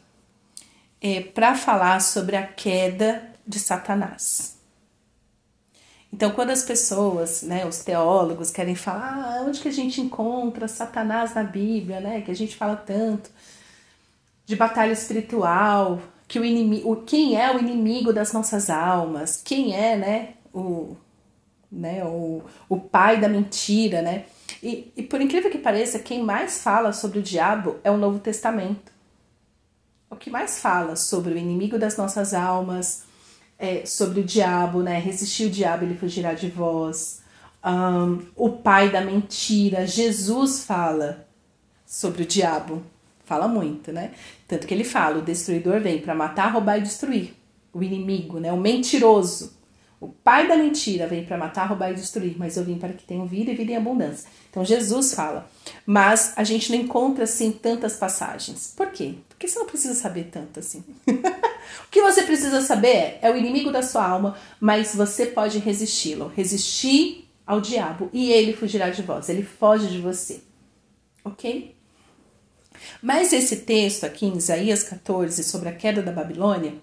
é, 1.02 1.20
para 1.20 1.56
falar 1.56 2.00
sobre 2.00 2.36
a 2.36 2.46
queda 2.46 3.28
de 3.48 3.60
Satanás. 3.60 4.61
Então, 6.14 6.32
quando 6.32 6.50
as 6.50 6.64
pessoas, 6.64 7.42
né, 7.42 7.66
os 7.66 7.80
teólogos 7.80 8.52
querem 8.52 8.76
falar 8.76 9.14
ah, 9.16 9.44
onde 9.48 9.62
que 9.62 9.70
a 9.70 9.72
gente 9.72 10.02
encontra 10.02 10.68
Satanás 10.68 11.34
na 11.34 11.44
Bíblia, 11.44 12.02
né, 12.02 12.22
que 12.22 12.30
a 12.30 12.36
gente 12.36 12.56
fala 12.56 12.76
tanto 12.76 13.30
de 14.46 14.56
batalha 14.56 14.92
espiritual, 14.92 16.02
que 16.28 16.40
o 16.40 16.46
inimigo, 16.46 17.04
quem 17.06 17.40
é 17.40 17.56
o 17.56 17.60
inimigo 17.60 18.12
das 18.12 18.34
nossas 18.34 18.70
almas, 18.70 19.42
quem 19.44 19.74
é, 19.76 19.96
né, 19.96 20.34
o, 20.54 20.98
né, 21.72 22.04
o, 22.04 22.44
o 22.68 22.78
pai 22.78 23.20
da 23.20 23.30
mentira, 23.30 24.02
né? 24.02 24.26
E, 24.62 24.92
e 24.96 25.04
por 25.04 25.22
incrível 25.22 25.50
que 25.50 25.58
pareça, 25.58 26.00
quem 26.00 26.22
mais 26.22 26.62
fala 26.62 26.92
sobre 26.92 27.20
o 27.20 27.24
diabo 27.24 27.78
é 27.84 27.90
o 27.90 27.98
Novo 27.98 28.20
Testamento. 28.20 28.92
O 30.10 30.16
que 30.16 30.30
mais 30.30 30.60
fala 30.60 30.96
sobre 30.98 31.34
o 31.34 31.38
inimigo 31.38 31.80
das 31.80 31.96
nossas 31.96 32.34
almas, 32.34 33.04
é, 33.62 33.86
sobre 33.86 34.22
o 34.22 34.24
diabo, 34.24 34.82
né? 34.82 34.98
Resistir 34.98 35.46
o 35.46 35.50
diabo, 35.52 35.86
ele 35.86 35.96
fugirá 35.96 36.34
de 36.34 36.50
vós. 36.50 37.22
Um, 37.64 38.26
o 38.36 38.50
pai 38.50 38.90
da 38.90 39.02
mentira, 39.02 39.86
Jesus 39.86 40.64
fala 40.64 41.28
sobre 41.86 42.24
o 42.24 42.26
diabo, 42.26 42.82
fala 43.24 43.48
muito, 43.48 43.92
né? 43.92 44.14
Tanto 44.48 44.66
que 44.66 44.74
ele 44.74 44.84
fala: 44.84 45.20
o 45.20 45.22
destruidor 45.22 45.80
vem 45.80 46.02
para 46.02 46.16
matar, 46.16 46.52
roubar 46.52 46.80
e 46.80 46.82
destruir. 46.82 47.36
O 47.72 47.84
inimigo, 47.84 48.40
né? 48.40 48.52
O 48.52 48.58
mentiroso. 48.58 49.54
O 50.00 50.08
pai 50.08 50.48
da 50.48 50.58
mentira 50.58 51.06
vem 51.06 51.24
para 51.24 51.38
matar, 51.38 51.68
roubar 51.68 51.92
e 51.92 51.94
destruir, 51.94 52.36
mas 52.36 52.58
eu 52.58 52.64
vim 52.64 52.80
para 52.80 52.92
que 52.92 53.04
tenham 53.04 53.28
vida 53.28 53.52
e 53.52 53.56
vida 53.56 53.74
em 53.74 53.78
abundância. 53.78 54.28
Então 54.50 54.66
Jesus 54.66 55.14
fala, 55.14 55.48
mas 55.86 56.34
a 56.36 56.44
gente 56.44 56.72
não 56.72 56.80
encontra 56.80 57.26
assim 57.26 57.52
tantas 57.52 57.98
passagens. 57.98 58.74
Por 58.76 58.88
quê? 58.88 59.14
Porque 59.30 59.48
você 59.48 59.60
não 59.60 59.68
precisa 59.68 59.94
saber 59.94 60.30
tanto 60.32 60.60
assim. 60.60 60.84
o 61.86 61.92
que 61.92 62.02
você 62.02 62.24
precisa 62.24 62.62
saber 62.62 63.18
é, 63.22 63.32
o 63.32 63.38
inimigo 63.38 63.72
da 63.72 63.82
sua 63.82 64.08
alma, 64.08 64.38
mas 64.60 64.96
você 64.96 65.26
pode 65.26 65.60
resisti-lo. 65.60 66.32
Resistir 66.36 67.30
ao 67.46 67.60
diabo 67.60 68.10
e 68.14 68.32
ele 68.32 68.54
fugirá 68.54 68.90
de 68.90 69.02
vós. 69.02 69.30
Ele 69.30 69.44
foge 69.44 69.88
de 69.88 70.00
você. 70.00 70.42
Ok? 71.24 71.76
Mas 73.02 73.32
esse 73.34 73.58
texto 73.58 74.06
aqui 74.06 74.26
em 74.26 74.38
Isaías 74.38 74.84
14 74.84 75.44
sobre 75.44 75.70
a 75.70 75.74
queda 75.74 76.02
da 76.02 76.12
Babilônia 76.12 76.74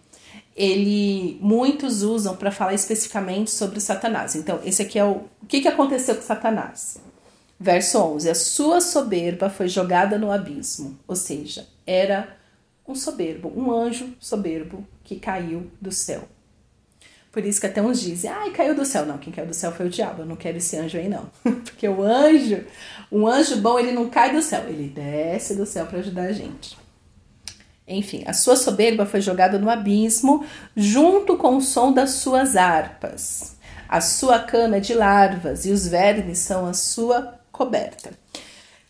ele 0.59 1.39
muitos 1.41 2.03
usam 2.03 2.35
para 2.35 2.51
falar 2.51 2.75
especificamente 2.75 3.51
sobre 3.51 3.81
Satanás. 3.81 4.35
Então, 4.35 4.59
esse 4.65 4.83
aqui 4.83 4.99
é 4.99 5.05
o, 5.05 5.23
o 5.41 5.47
que, 5.47 5.61
que 5.61 5.69
aconteceu 5.69 6.17
com 6.17 6.23
Satanás. 6.23 6.99
Verso 7.59 7.99
11: 7.99 8.29
A 8.29 8.35
sua 8.35 8.81
soberba 8.81 9.49
foi 9.49 9.69
jogada 9.69 10.19
no 10.19 10.33
abismo, 10.33 10.99
ou 11.07 11.15
seja, 11.15 11.67
era 11.87 12.37
um 12.89 12.95
soberbo, 12.95 13.53
um 13.55 13.71
anjo 13.71 14.17
soberbo 14.19 14.85
que 15.05 15.21
caiu 15.21 15.71
do 15.81 15.93
céu. 15.93 16.27
Por 17.31 17.45
isso 17.45 17.61
que 17.61 17.67
até 17.67 17.83
uns 17.83 18.01
dizem, 18.01 18.31
ai, 18.31 18.51
caiu 18.51 18.75
do 18.75 18.85
céu. 18.87 19.05
Não, 19.05 19.19
quem 19.19 19.33
caiu 19.33 19.47
do 19.47 19.55
céu 19.55 19.71
foi 19.71 19.87
o 19.87 19.91
diabo, 19.91 20.23
eu 20.23 20.27
não 20.27 20.35
quero 20.35 20.57
esse 20.57 20.77
anjo 20.77 20.97
aí 20.97 21.09
não. 21.09 21.31
Porque 21.63 21.87
o 21.87 22.03
anjo, 22.03 22.65
um 23.13 23.27
anjo 23.27 23.59
bom, 23.59 23.79
ele 23.79 23.93
não 23.93 24.09
cai 24.09 24.33
do 24.33 24.41
céu, 24.41 24.65
ele 24.67 24.89
desce 24.89 25.55
do 25.55 25.67
céu 25.67 25.87
para 25.87 25.99
ajudar 25.99 26.23
a 26.23 26.33
gente. 26.33 26.77
Enfim, 27.87 28.23
a 28.27 28.33
sua 28.33 28.57
soberba 28.57 29.07
foi 29.07 29.21
jogada 29.21 29.59
no 29.59 29.71
abismo, 29.71 30.45
junto 30.75 31.37
com 31.37 31.57
o 31.57 31.61
som 31.61 31.93
das 31.93 32.11
suas 32.13 32.57
harpas. 32.57 33.57
A 33.89 34.01
sua 34.01 34.39
cama 34.41 34.77
é 34.77 34.81
de 34.81 34.93
larvas 34.93 35.65
e 35.65 35.71
os 35.71 35.87
vermes 35.87 36.39
são 36.39 36.67
a 36.67 36.75
sua 36.75 37.39
coberta. 37.51 38.11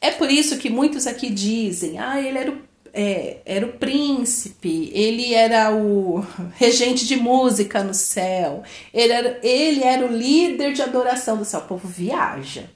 É 0.01 0.11
por 0.11 0.31
isso 0.31 0.59
que 0.59 0.71
muitos 0.71 1.07
aqui 1.07 1.31
dizem: 1.31 1.99
ah, 1.99 2.21
ele 2.21 2.39
era 2.39 2.51
o, 2.51 2.68
é, 2.93 3.39
era 3.45 3.67
o 3.67 3.73
príncipe, 3.73 4.91
ele 4.93 5.35
era 5.35 5.75
o 5.75 6.25
regente 6.57 7.07
de 7.07 7.17
música 7.17 7.83
no 7.83 7.95
céu, 7.95 8.63
ele 8.93 9.13
era, 9.13 9.41
ele 9.43 9.83
era 9.83 10.07
o 10.07 10.13
líder 10.13 10.73
de 10.73 10.83
adoração 10.83 11.37
do 11.37 11.45
céu. 11.45 11.61
O 11.61 11.67
povo 11.67 11.89
viaja. 11.89 12.71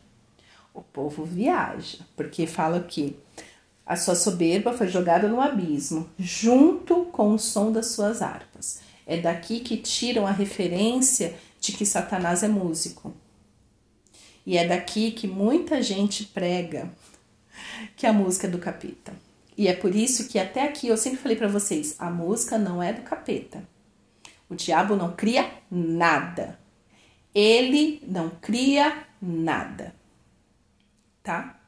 O 0.74 0.80
povo 0.80 1.24
viaja, 1.24 1.98
porque 2.16 2.46
fala 2.46 2.80
que 2.80 3.16
a 3.84 3.96
sua 3.96 4.14
soberba 4.14 4.72
foi 4.72 4.88
jogada 4.88 5.28
no 5.28 5.40
abismo, 5.40 6.08
junto 6.18 7.04
com 7.06 7.34
o 7.34 7.38
som 7.38 7.70
das 7.70 7.88
suas 7.88 8.22
harpas. 8.22 8.80
É 9.06 9.18
daqui 9.18 9.60
que 9.60 9.76
tiram 9.76 10.26
a 10.26 10.30
referência 10.30 11.34
de 11.60 11.72
que 11.72 11.84
Satanás 11.84 12.42
é 12.42 12.48
músico. 12.48 13.12
E 14.46 14.56
é 14.56 14.66
daqui 14.66 15.12
que 15.12 15.26
muita 15.26 15.82
gente 15.82 16.24
prega 16.24 16.90
que 17.96 18.06
a 18.06 18.12
música 18.12 18.46
é 18.46 18.50
do 18.50 18.58
capeta. 18.58 19.12
E 19.56 19.68
é 19.68 19.74
por 19.74 19.94
isso 19.94 20.28
que 20.28 20.38
até 20.38 20.62
aqui 20.62 20.88
eu 20.88 20.96
sempre 20.96 21.18
falei 21.18 21.36
para 21.36 21.48
vocês, 21.48 21.96
a 21.98 22.10
música 22.10 22.56
não 22.56 22.82
é 22.82 22.92
do 22.92 23.02
capeta. 23.02 23.66
O 24.48 24.54
diabo 24.54 24.96
não 24.96 25.12
cria 25.12 25.50
nada. 25.70 26.58
Ele 27.34 28.02
não 28.06 28.30
cria 28.30 29.06
nada. 29.20 29.94
Tá? 31.22 31.58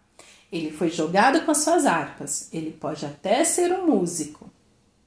Ele 0.50 0.70
foi 0.70 0.90
jogado 0.90 1.44
com 1.44 1.50
as 1.50 1.58
suas 1.58 1.86
harpas. 1.86 2.48
Ele 2.52 2.70
pode 2.70 3.04
até 3.04 3.42
ser 3.44 3.72
um 3.72 3.86
músico, 3.86 4.50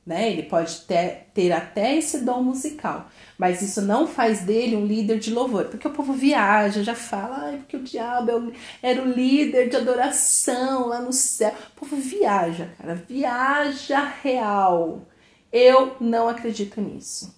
né? 0.08 0.32
Ele 0.32 0.44
pode 0.44 0.82
ter, 0.82 1.28
ter 1.34 1.52
até 1.52 1.98
esse 1.98 2.20
dom 2.20 2.42
musical, 2.42 3.10
mas 3.38 3.62
isso 3.62 3.82
não 3.82 4.08
faz 4.08 4.40
dele 4.40 4.78
um 4.78 4.86
líder 4.86 5.20
de 5.20 5.34
louvor, 5.34 5.66
porque 5.66 5.86
o 5.86 5.92
povo 5.92 6.14
viaja, 6.14 6.82
já 6.82 6.96
fala, 6.96 7.40
Ai, 7.42 7.58
porque 7.58 7.76
o 7.76 7.84
diabo 7.84 8.54
é 8.82 8.90
era 8.90 9.04
o 9.04 9.12
líder 9.12 9.70
de 9.70 9.76
adoração 9.76 10.88
lá 10.88 11.02
no 11.02 11.12
céu. 11.12 11.54
O 11.76 11.80
povo 11.82 11.98
viaja, 11.98 12.70
cara, 12.78 12.96
viaja 12.96 14.00
real. 14.24 15.06
Eu 15.52 15.98
não 16.00 16.30
acredito 16.30 16.80
nisso. 16.80 17.36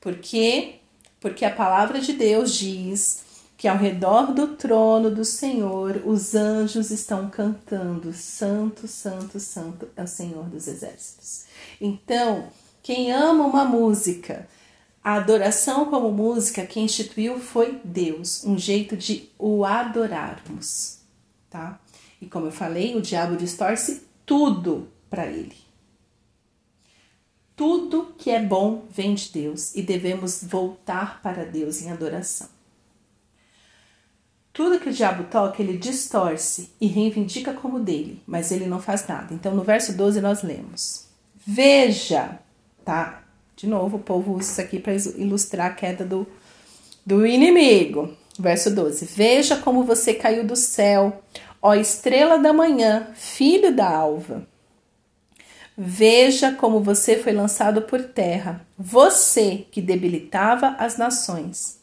Por 0.00 0.18
quê? 0.18 0.76
Porque 1.18 1.44
a 1.44 1.50
palavra 1.50 2.00
de 2.00 2.12
Deus 2.12 2.54
diz 2.54 3.24
que 3.56 3.66
ao 3.66 3.76
redor 3.76 4.32
do 4.32 4.54
trono 4.54 5.10
do 5.10 5.24
Senhor 5.24 6.00
os 6.06 6.36
anjos 6.36 6.92
estão 6.92 7.28
cantando: 7.28 8.12
Santo, 8.12 8.86
Santo, 8.86 9.40
Santo 9.40 9.88
é 9.96 10.02
o 10.04 10.06
Senhor 10.06 10.44
dos 10.44 10.68
Exércitos. 10.68 11.47
Então, 11.80 12.48
quem 12.82 13.12
ama 13.12 13.44
uma 13.44 13.64
música, 13.64 14.48
a 15.02 15.14
adoração 15.14 15.86
como 15.86 16.10
música, 16.10 16.66
quem 16.66 16.84
instituiu 16.84 17.38
foi 17.38 17.80
Deus, 17.84 18.44
um 18.44 18.58
jeito 18.58 18.96
de 18.96 19.28
o 19.38 19.64
adorarmos, 19.64 20.98
tá? 21.48 21.80
E 22.20 22.26
como 22.26 22.46
eu 22.46 22.52
falei, 22.52 22.96
o 22.96 23.02
diabo 23.02 23.36
distorce 23.36 24.06
tudo 24.26 24.88
para 25.08 25.26
ele. 25.26 25.56
Tudo 27.54 28.14
que 28.16 28.30
é 28.30 28.40
bom 28.40 28.84
vem 28.90 29.14
de 29.14 29.32
Deus 29.32 29.74
e 29.74 29.82
devemos 29.82 30.44
voltar 30.44 31.20
para 31.22 31.44
Deus 31.44 31.82
em 31.82 31.90
adoração. 31.90 32.48
Tudo 34.52 34.78
que 34.78 34.88
o 34.88 34.92
diabo 34.92 35.24
toca, 35.24 35.62
ele 35.62 35.78
distorce 35.78 36.70
e 36.80 36.86
reivindica 36.86 37.52
como 37.52 37.80
dele, 37.80 38.22
mas 38.26 38.52
ele 38.52 38.66
não 38.66 38.80
faz 38.80 39.06
nada. 39.06 39.32
Então, 39.32 39.54
no 39.54 39.62
verso 39.62 39.96
12, 39.96 40.20
nós 40.20 40.42
lemos: 40.42 41.07
Veja, 41.50 42.38
tá? 42.84 43.22
De 43.56 43.66
novo, 43.66 43.96
o 43.96 44.00
povo 44.00 44.34
usa 44.34 44.52
isso 44.52 44.60
aqui 44.60 44.78
para 44.78 44.92
ilustrar 44.92 45.70
a 45.70 45.74
queda 45.74 46.04
do, 46.04 46.26
do 47.06 47.26
inimigo. 47.26 48.14
Verso 48.38 48.70
12: 48.70 49.06
Veja 49.06 49.56
como 49.56 49.82
você 49.82 50.12
caiu 50.12 50.44
do 50.44 50.54
céu, 50.54 51.22
ó 51.62 51.74
estrela 51.74 52.38
da 52.38 52.52
manhã, 52.52 53.08
filho 53.14 53.74
da 53.74 53.88
alva. 53.88 54.46
Veja 55.74 56.52
como 56.52 56.82
você 56.82 57.16
foi 57.16 57.32
lançado 57.32 57.80
por 57.80 58.04
terra, 58.04 58.66
você 58.76 59.64
que 59.70 59.80
debilitava 59.80 60.76
as 60.78 60.98
nações. 60.98 61.77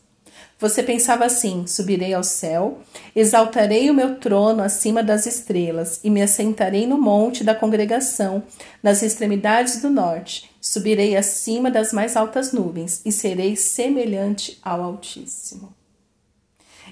Você 0.57 0.81
pensava 0.81 1.25
assim: 1.25 1.67
subirei 1.67 2.13
ao 2.13 2.23
céu, 2.23 2.79
exaltarei 3.15 3.89
o 3.89 3.93
meu 3.93 4.15
trono 4.15 4.63
acima 4.63 5.03
das 5.03 5.25
estrelas 5.25 5.99
e 6.03 6.09
me 6.09 6.21
assentarei 6.21 6.87
no 6.87 6.97
monte 6.97 7.43
da 7.43 7.53
congregação, 7.53 8.41
nas 8.81 9.01
extremidades 9.03 9.81
do 9.81 9.89
norte. 9.89 10.49
Subirei 10.61 11.15
acima 11.15 11.69
das 11.69 11.91
mais 11.91 12.15
altas 12.15 12.53
nuvens 12.53 13.01
e 13.05 13.11
serei 13.11 13.55
semelhante 13.55 14.57
ao 14.63 14.81
Altíssimo. 14.81 15.73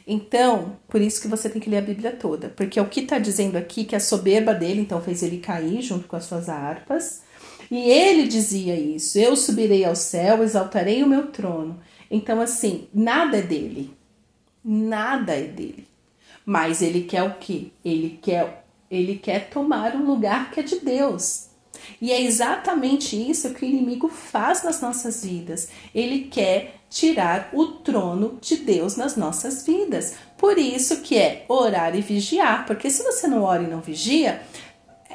Então, 0.06 0.76
por 0.90 1.00
isso 1.00 1.22
que 1.22 1.30
você 1.30 1.50
tem 1.50 1.62
que 1.62 1.70
ler 1.70 1.78
a 1.78 1.82
Bíblia 1.82 2.12
toda, 2.12 2.50
porque 2.50 2.80
o 2.80 2.90
que 2.90 3.00
está 3.00 3.18
dizendo 3.18 3.56
aqui 3.56 3.86
que 3.86 3.96
a 3.96 4.02
soberba 4.02 4.54
dele 4.54 4.82
então 4.82 5.02
fez 5.02 5.24
ele 5.24 5.38
cair 5.38 5.82
junto 5.82 6.10
com 6.10 6.18
as 6.18 6.26
suas 6.26 6.50
harpas, 6.50 7.22
e 7.72 7.90
ele 7.90 8.28
dizia 8.28 8.76
isso: 8.76 9.18
Eu 9.18 9.38
subirei 9.38 9.86
ao 9.86 9.96
céu, 9.96 10.44
exaltarei 10.44 11.02
o 11.02 11.08
meu 11.08 11.28
trono 11.28 11.80
então, 12.14 12.40
assim, 12.40 12.88
nada 12.94 13.38
é 13.38 13.42
dele. 13.42 13.98
Nada 14.64 15.36
é 15.36 15.46
dele. 15.46 15.88
Mas 16.46 16.80
ele 16.84 17.06
quer 17.06 17.24
o 17.24 17.38
quê? 17.40 17.72
Ele 17.84 18.20
quer, 18.22 18.66
ele 18.90 19.16
quer 19.16 19.50
tomar 19.50 19.96
o 19.96 20.06
lugar 20.06 20.52
que 20.52 20.60
é 20.60 20.64
de 20.64 20.80
Deus. 20.80 21.48
E 22.00 22.12
é 22.12 22.22
exatamente 22.22 23.16
isso 23.16 23.56
que 23.56 23.66
o 23.66 23.68
inimigo 23.68 24.10
faz 24.10 24.64
nas 24.64 24.80
nossas 24.80 25.26
vidas. 25.26 25.70
Ele 25.94 26.26
quer 26.26 26.82
tirar 26.88 27.50
o 27.52 27.66
trono 27.66 28.38
de 28.40 28.58
Deus 28.58 28.96
nas 28.96 29.18
nossas 29.18 29.66
vidas. 29.66 30.14
Por 30.38 30.60
isso 30.60 31.02
que 31.02 31.18
é 31.18 31.46
orar 31.50 31.96
e 31.96 32.02
vigiar, 32.02 32.68
porque 32.68 32.92
se 32.92 33.02
você 33.02 33.26
não 33.26 33.42
ora 33.42 33.64
e 33.64 33.68
não 33.68 33.82
vigia, 33.82 34.44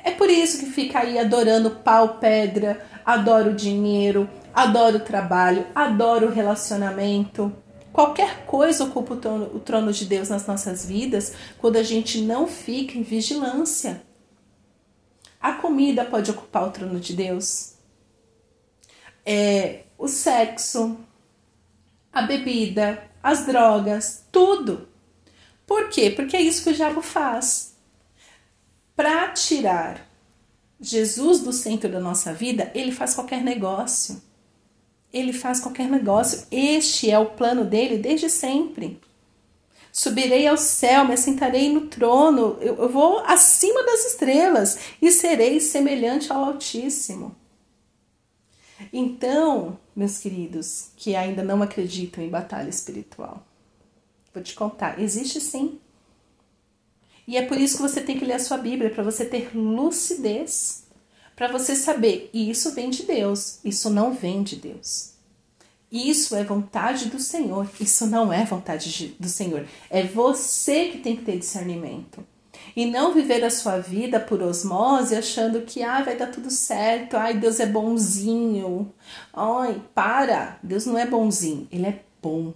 é 0.03 0.11
por 0.11 0.29
isso 0.29 0.59
que 0.59 0.67
fica 0.67 0.99
aí 0.99 1.17
adorando 1.17 1.71
pau, 1.71 2.19
pedra, 2.19 2.85
adora 3.07 3.51
o 3.51 3.55
dinheiro, 3.55 4.29
adoro 4.55 4.99
o 4.99 5.05
trabalho, 5.05 5.67
adoro 5.75 6.29
o 6.29 6.33
relacionamento. 6.33 7.53
Qualquer 7.93 8.47
coisa 8.47 8.85
ocupa 8.85 9.15
o 9.15 9.17
trono, 9.17 9.47
o 9.55 9.61
trono 9.61 9.93
de 9.93 10.05
Deus 10.05 10.29
nas 10.29 10.47
nossas 10.47 10.85
vidas 10.85 11.33
quando 11.59 11.77
a 11.77 11.83
gente 11.83 12.21
não 12.21 12.47
fica 12.47 12.97
em 12.97 13.03
vigilância. 13.03 14.03
A 15.41 15.53
comida 15.53 16.05
pode 16.05 16.31
ocupar 16.31 16.69
o 16.69 16.71
trono 16.71 17.01
de 17.01 17.15
Deus. 17.15 17.75
É, 19.25 19.85
o 19.97 20.09
sexo, 20.09 20.99
a 22.13 22.23
bebida, 22.23 23.03
as 23.23 23.47
drogas, 23.47 24.25
tudo. 24.31 24.89
Por 25.67 25.89
quê? 25.89 26.11
Porque 26.11 26.37
é 26.37 26.41
isso 26.41 26.63
que 26.65 26.71
o 26.71 26.75
diabo 26.75 27.03
faz. 27.03 27.77
Para 28.97 29.29
tirar 29.29 30.09
Jesus 30.81 31.41
do 31.41 31.53
centro 31.53 31.91
da 31.91 32.01
nossa 32.01 32.33
vida, 32.33 32.71
ele 32.75 32.93
faz 32.93 33.15
qualquer 33.15 33.43
negócio 33.43 34.28
ele 35.13 35.33
faz 35.33 35.61
qualquer 35.61 35.89
negócio. 35.89 36.47
Este 36.51 37.11
é 37.11 37.19
o 37.19 37.27
plano 37.27 37.65
dele 37.65 37.99
desde 37.99 38.29
sempre. 38.29 39.01
Subirei 39.93 40.47
ao 40.47 40.57
céu, 40.57 41.05
me 41.05 41.15
assentarei 41.15 41.73
no 41.73 41.87
trono, 41.87 42.57
eu, 42.61 42.77
eu 42.77 42.89
vou 42.89 43.19
acima 43.21 43.83
das 43.85 44.05
estrelas 44.13 44.79
e 45.03 45.11
serei 45.11 45.59
semelhante 45.59 46.33
ao 46.33 46.45
Altíssimo. 46.45 47.35
Então, 48.93 49.77
meus 49.97 50.19
queridos, 50.19 50.91
que 50.97 51.17
ainda 51.17 51.43
não 51.43 51.63
acreditam 51.63 52.23
em 52.23 52.29
batalha 52.29 52.69
espiritual, 52.69 53.45
vou 54.33 54.43
te 54.43 54.55
contar, 54.55 55.01
existe 55.01 55.41
sim. 55.41 55.81
E 57.27 57.37
é 57.37 57.43
por 57.43 57.59
isso 57.59 57.77
que 57.77 57.83
você 57.83 58.01
tem 58.01 58.19
que 58.19 58.25
ler 58.25 58.35
a 58.35 58.39
sua 58.39 58.57
Bíblia, 58.57 58.91
para 58.91 59.03
você 59.03 59.25
ter 59.25 59.51
lucidez 59.55 60.85
para 61.39 61.47
você 61.47 61.77
saber, 61.77 62.31
isso 62.35 62.75
vem 62.75 62.91
de 62.91 63.05
Deus, 63.05 63.61
isso 63.65 63.89
não 63.91 64.13
vem 64.13 64.43
de 64.43 64.57
Deus. 64.57 65.13
Isso 65.91 66.35
é 66.35 66.43
vontade 66.43 67.05
do 67.05 67.21
Senhor, 67.21 67.71
isso 67.81 68.09
não 68.09 68.33
é 68.33 68.45
vontade 68.45 69.15
do 69.21 69.29
Senhor. 69.29 69.65
É 69.89 70.03
você 70.03 70.87
que 70.87 70.99
tem 70.99 71.15
que 71.15 71.25
ter 71.25 71.39
discernimento. 71.39 72.27
E 72.75 72.87
não 72.87 73.15
viver 73.15 73.45
a 73.45 73.51
sua 73.51 73.79
vida 73.79 74.19
por 74.19 74.43
osmose 74.43 75.15
achando 75.15 75.63
que 75.63 75.81
ah, 75.81 76.03
vai 76.03 76.17
dar 76.17 76.27
tudo 76.27 76.51
certo, 76.51 77.17
ai, 77.17 77.39
Deus 77.39 77.61
é 77.61 77.67
bonzinho. 77.67 78.93
Ai, 79.33 79.81
para! 79.95 80.59
Deus 80.61 80.87
não 80.87 80.99
é 80.99 81.07
bonzinho, 81.07 81.69
ele 81.71 81.87
é 81.87 82.03
bom. 82.21 82.53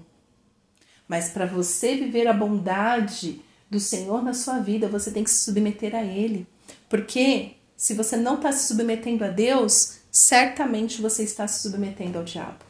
Mas 1.07 1.29
para 1.29 1.47
você 1.47 1.95
viver 1.95 2.27
a 2.27 2.33
bondade 2.33 3.43
do 3.71 3.79
Senhor 3.79 4.25
na 4.25 4.35
sua 4.35 4.59
vida, 4.59 4.89
você 4.89 5.13
tem 5.13 5.23
que 5.23 5.31
se 5.31 5.45
submeter 5.45 5.95
a 5.95 6.03
Ele. 6.03 6.49
Porque 6.89 7.53
se 7.83 7.95
você 7.95 8.17
não 8.17 8.37
está 8.37 8.53
se 8.53 8.69
submetendo 8.69 9.25
a 9.25 9.29
Deus, 9.29 9.95
certamente 10.09 11.03
você 11.03 11.25
está 11.25 11.49
se 11.49 11.69
submetendo 11.69 12.17
ao 12.17 12.23
diabo. 12.23 12.65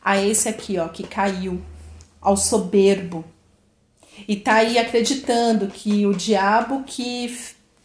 A 0.00 0.22
esse 0.22 0.48
aqui, 0.48 0.78
ó, 0.78 0.86
que 0.86 1.04
caiu, 1.04 1.60
ao 2.20 2.36
soberbo. 2.36 3.24
E 4.28 4.36
tá 4.36 4.58
aí 4.58 4.78
acreditando 4.78 5.66
que 5.66 6.06
o 6.06 6.14
diabo 6.14 6.84
que 6.84 7.36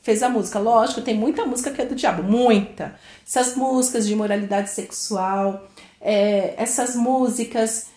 fez 0.04 0.22
a 0.22 0.30
música. 0.30 0.60
Lógico, 0.60 1.02
tem 1.02 1.18
muita 1.18 1.44
música 1.44 1.72
que 1.72 1.82
é 1.82 1.86
do 1.88 1.96
diabo, 1.96 2.22
muita. 2.22 3.00
Essas 3.26 3.56
músicas 3.56 4.06
de 4.06 4.16
moralidade 4.16 4.70
sexual, 4.70 5.68
é, 6.00 6.54
essas 6.56 6.96
músicas 6.96 7.88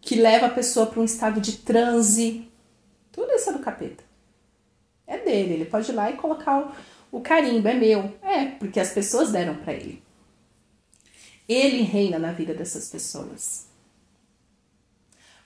que 0.00 0.14
levam 0.14 0.48
a 0.48 0.52
pessoa 0.52 0.86
para 0.86 1.00
um 1.00 1.04
estado 1.04 1.40
de 1.40 1.56
transe, 1.56 2.48
tudo 3.10 3.32
isso 3.32 3.50
é 3.50 3.52
do 3.54 3.58
capeta. 3.58 4.04
É 5.04 5.18
dele, 5.18 5.54
ele 5.54 5.64
pode 5.64 5.90
ir 5.90 5.94
lá 5.96 6.12
e 6.12 6.16
colocar 6.16 6.60
o 6.60 6.72
carimbo 7.20 7.68
é 7.68 7.74
meu. 7.74 8.14
É, 8.22 8.46
porque 8.46 8.80
as 8.80 8.90
pessoas 8.90 9.32
deram 9.32 9.56
para 9.56 9.72
ele. 9.72 10.02
Ele 11.48 11.82
reina 11.82 12.18
na 12.18 12.32
vida 12.32 12.52
dessas 12.52 12.90
pessoas. 12.90 13.66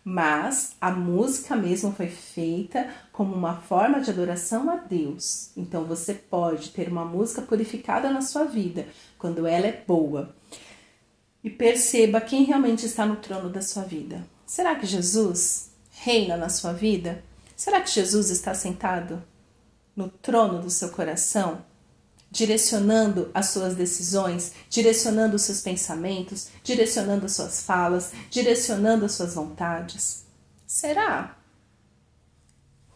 Mas 0.04 0.74
a 0.80 0.90
música 0.90 1.54
mesmo 1.54 1.92
foi 1.92 2.08
feita 2.08 2.92
como 3.12 3.34
uma 3.34 3.60
forma 3.60 4.00
de 4.00 4.10
adoração 4.10 4.68
a 4.68 4.76
Deus. 4.76 5.50
Então 5.56 5.84
você 5.84 6.12
pode 6.12 6.70
ter 6.70 6.88
uma 6.88 7.04
música 7.04 7.42
purificada 7.42 8.10
na 8.10 8.20
sua 8.20 8.44
vida 8.44 8.86
quando 9.16 9.46
ela 9.46 9.66
é 9.66 9.84
boa. 9.86 10.34
E 11.44 11.48
perceba 11.48 12.20
quem 12.20 12.44
realmente 12.44 12.84
está 12.84 13.06
no 13.06 13.16
trono 13.16 13.48
da 13.48 13.62
sua 13.62 13.84
vida. 13.84 14.26
Será 14.44 14.74
que 14.74 14.86
Jesus 14.86 15.70
reina 15.90 16.36
na 16.36 16.48
sua 16.48 16.72
vida? 16.72 17.22
Será 17.56 17.80
que 17.80 17.90
Jesus 17.90 18.28
está 18.30 18.54
sentado 18.54 19.22
no 19.94 20.08
trono 20.08 20.60
do 20.60 20.70
seu 20.70 20.90
coração, 20.90 21.64
direcionando 22.30 23.30
as 23.34 23.46
suas 23.46 23.74
decisões, 23.74 24.52
direcionando 24.70 25.36
os 25.36 25.42
seus 25.42 25.60
pensamentos, 25.60 26.48
direcionando 26.64 27.26
as 27.26 27.32
suas 27.32 27.62
falas, 27.62 28.12
direcionando 28.30 29.04
as 29.04 29.12
suas 29.12 29.34
vontades? 29.34 30.24
Será? 30.66 31.36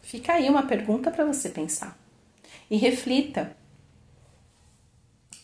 Fica 0.01 0.33
aí 0.33 0.49
uma 0.49 0.63
pergunta 0.63 1.11
para 1.11 1.25
você 1.25 1.49
pensar. 1.49 1.97
E 2.71 2.77
reflita. 2.77 3.55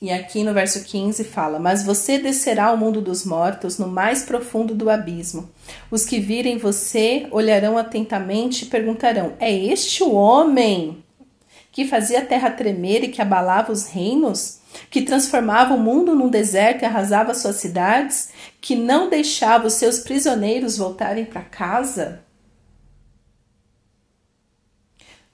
E 0.02 0.12
aqui 0.12 0.44
no 0.44 0.54
verso 0.54 0.84
15 0.84 1.24
fala: 1.26 1.60
Mas 1.60 1.84
você 1.84 2.18
descerá 2.18 2.66
ao 2.66 2.78
mundo 2.78 3.02
dos 3.02 3.26
mortos, 3.26 3.78
no 3.78 3.88
mais 3.88 4.24
profundo 4.24 4.74
do 4.74 4.90
abismo. 4.90 5.50
Os 5.92 6.04
que 6.04 6.20
virem 6.20 6.58
você 6.58 7.28
olharão 7.32 7.78
atentamente 7.78 8.66
e 8.66 8.70
perguntarão: 8.70 9.34
É 9.40 9.52
este 9.54 10.02
o 10.02 10.14
homem 10.14 11.03
que 11.74 11.88
fazia 11.88 12.20
a 12.20 12.26
terra 12.26 12.52
tremer 12.52 13.04
e 13.04 13.08
que 13.08 13.22
abalava 13.22 13.72
os 13.72 13.88
reinos, 13.88 14.60
que 14.92 15.02
transformava 15.02 15.74
o 15.74 15.80
mundo 15.80 16.14
num 16.16 16.30
deserto 16.30 16.84
e 16.84 16.86
arrasava 16.86 17.34
suas 17.34 17.56
cidades, 17.56 18.30
que 18.62 18.76
não 18.76 19.10
deixava 19.10 19.66
os 19.66 19.74
seus 19.74 20.00
prisioneiros 20.00 20.78
voltarem 20.78 21.26
para 21.26 21.42
casa? 21.42 22.22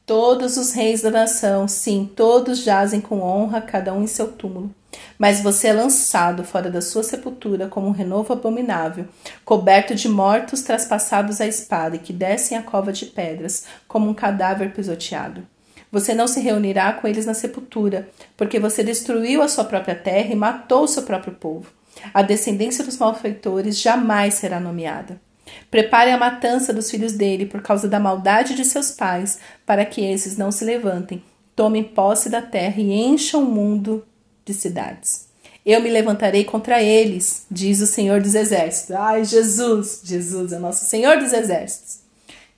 Todos 0.06 0.56
os 0.56 0.71
reis 0.71 1.02
da 1.02 1.12
nação, 1.12 1.67
sim, 1.67 2.10
todos 2.15 2.63
jazem 2.63 3.02
com 3.02 3.21
honra, 3.21 3.62
cada 3.62 3.93
um 3.93 4.02
em 4.02 4.08
seu 4.08 4.32
túmulo. 4.32 4.73
Mas 5.19 5.41
você 5.41 5.67
é 5.67 5.73
lançado 5.73 6.45
fora 6.45 6.71
da 6.71 6.82
sua 6.82 7.04
sepultura 7.04 7.67
como 7.67 7.88
um 7.88 7.91
renovo 7.91 8.32
abominável, 8.32 9.08
coberto 9.43 9.93
de 9.93 10.08
mortos 10.08 10.62
traspassados 10.62 11.41
à 11.41 11.45
espada 11.45 11.97
e 11.97 11.99
que 11.99 12.13
descem 12.13 12.58
a 12.58 12.63
cova 12.63 12.93
de 12.93 13.06
pedras, 13.08 13.65
como 13.89 14.10
um 14.10 14.13
cadáver 14.13 14.73
pisoteado. 14.73 15.45
Você 15.91 16.13
não 16.13 16.28
se 16.28 16.39
reunirá 16.39 16.93
com 16.93 17.08
eles 17.08 17.25
na 17.25 17.34
sepultura, 17.34 18.10
porque 18.38 18.60
você 18.60 18.84
destruiu 18.84 19.41
a 19.41 19.47
sua 19.47 19.63
própria 19.63 19.95
terra 19.95 20.32
e 20.32 20.36
matou 20.36 20.84
o 20.84 20.88
seu 20.88 21.04
próprio 21.04 21.34
povo. 21.34 21.71
A 22.13 22.21
descendência 22.21 22.84
dos 22.84 22.97
malfeitores 22.97 23.80
jamais 23.80 24.36
será 24.36 24.60
nomeada. 24.60 25.19
Prepare 25.71 26.12
a 26.12 26.17
matança 26.17 26.71
dos 26.71 26.91
filhos 26.91 27.13
dele 27.13 27.45
por 27.45 27.62
causa 27.62 27.88
da 27.88 27.99
maldade 27.99 28.56
de 28.56 28.63
seus 28.63 28.91
pais, 28.91 29.39
para 29.65 29.84
que 29.84 30.02
esses 30.02 30.38
não 30.38 30.52
se 30.52 30.63
levantem, 30.63 31.23
tomem 31.56 31.84
posse 31.84 32.30
da 32.30 32.41
terra 32.41 32.80
e 32.80 32.93
encham 32.93 33.43
o 33.43 33.52
mundo 33.52 34.06
de 34.45 34.54
cidades. 34.54 35.28
Eu 35.65 35.82
me 35.82 35.89
levantarei 35.89 36.45
contra 36.45 36.82
eles, 36.82 37.45
diz 37.49 37.82
o 37.82 37.88
Senhor 37.88 38.21
dos 38.21 38.36
Exércitos. 38.36 38.95
Ai, 38.95 39.25
Jesus! 39.25 40.02
Jesus 40.04 40.54
é 40.54 40.60
nosso 40.60 40.86
Senhor 40.86 41.17
dos 41.17 41.34
Exércitos 41.34 42.09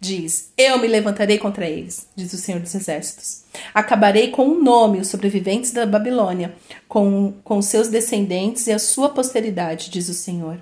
diz: 0.01 0.51
Eu 0.57 0.79
me 0.79 0.87
levantarei 0.87 1.37
contra 1.37 1.69
eles, 1.69 2.07
diz 2.15 2.33
o 2.33 2.37
Senhor 2.37 2.59
dos 2.59 2.73
Exércitos. 2.73 3.43
Acabarei 3.73 4.31
com 4.31 4.47
um 4.47 4.61
nome 4.61 4.99
os 4.99 5.07
sobreviventes 5.07 5.71
da 5.71 5.85
Babilônia, 5.85 6.55
com, 6.87 7.33
com 7.43 7.61
seus 7.61 7.87
descendentes 7.87 8.65
e 8.65 8.71
a 8.71 8.79
sua 8.79 9.09
posteridade, 9.09 9.91
diz 9.91 10.09
o 10.09 10.13
Senhor. 10.13 10.59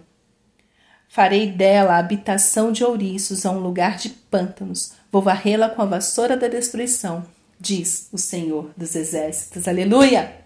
Farei 1.08 1.50
dela 1.50 1.94
a 1.94 1.98
habitação 1.98 2.72
de 2.72 2.84
ouriços, 2.84 3.46
a 3.46 3.52
um 3.52 3.60
lugar 3.60 3.98
de 3.98 4.10
pântanos. 4.10 4.92
Vou 5.12 5.22
varrê-la 5.24 5.70
com 5.70 5.82
a 5.82 5.86
vassoura 5.86 6.38
da 6.38 6.48
destruição, 6.48 7.26
diz 7.60 8.10
o 8.12 8.18
Senhor 8.18 8.70
dos 8.78 8.94
Exércitos. 8.94 9.68
Aleluia! 9.68 10.38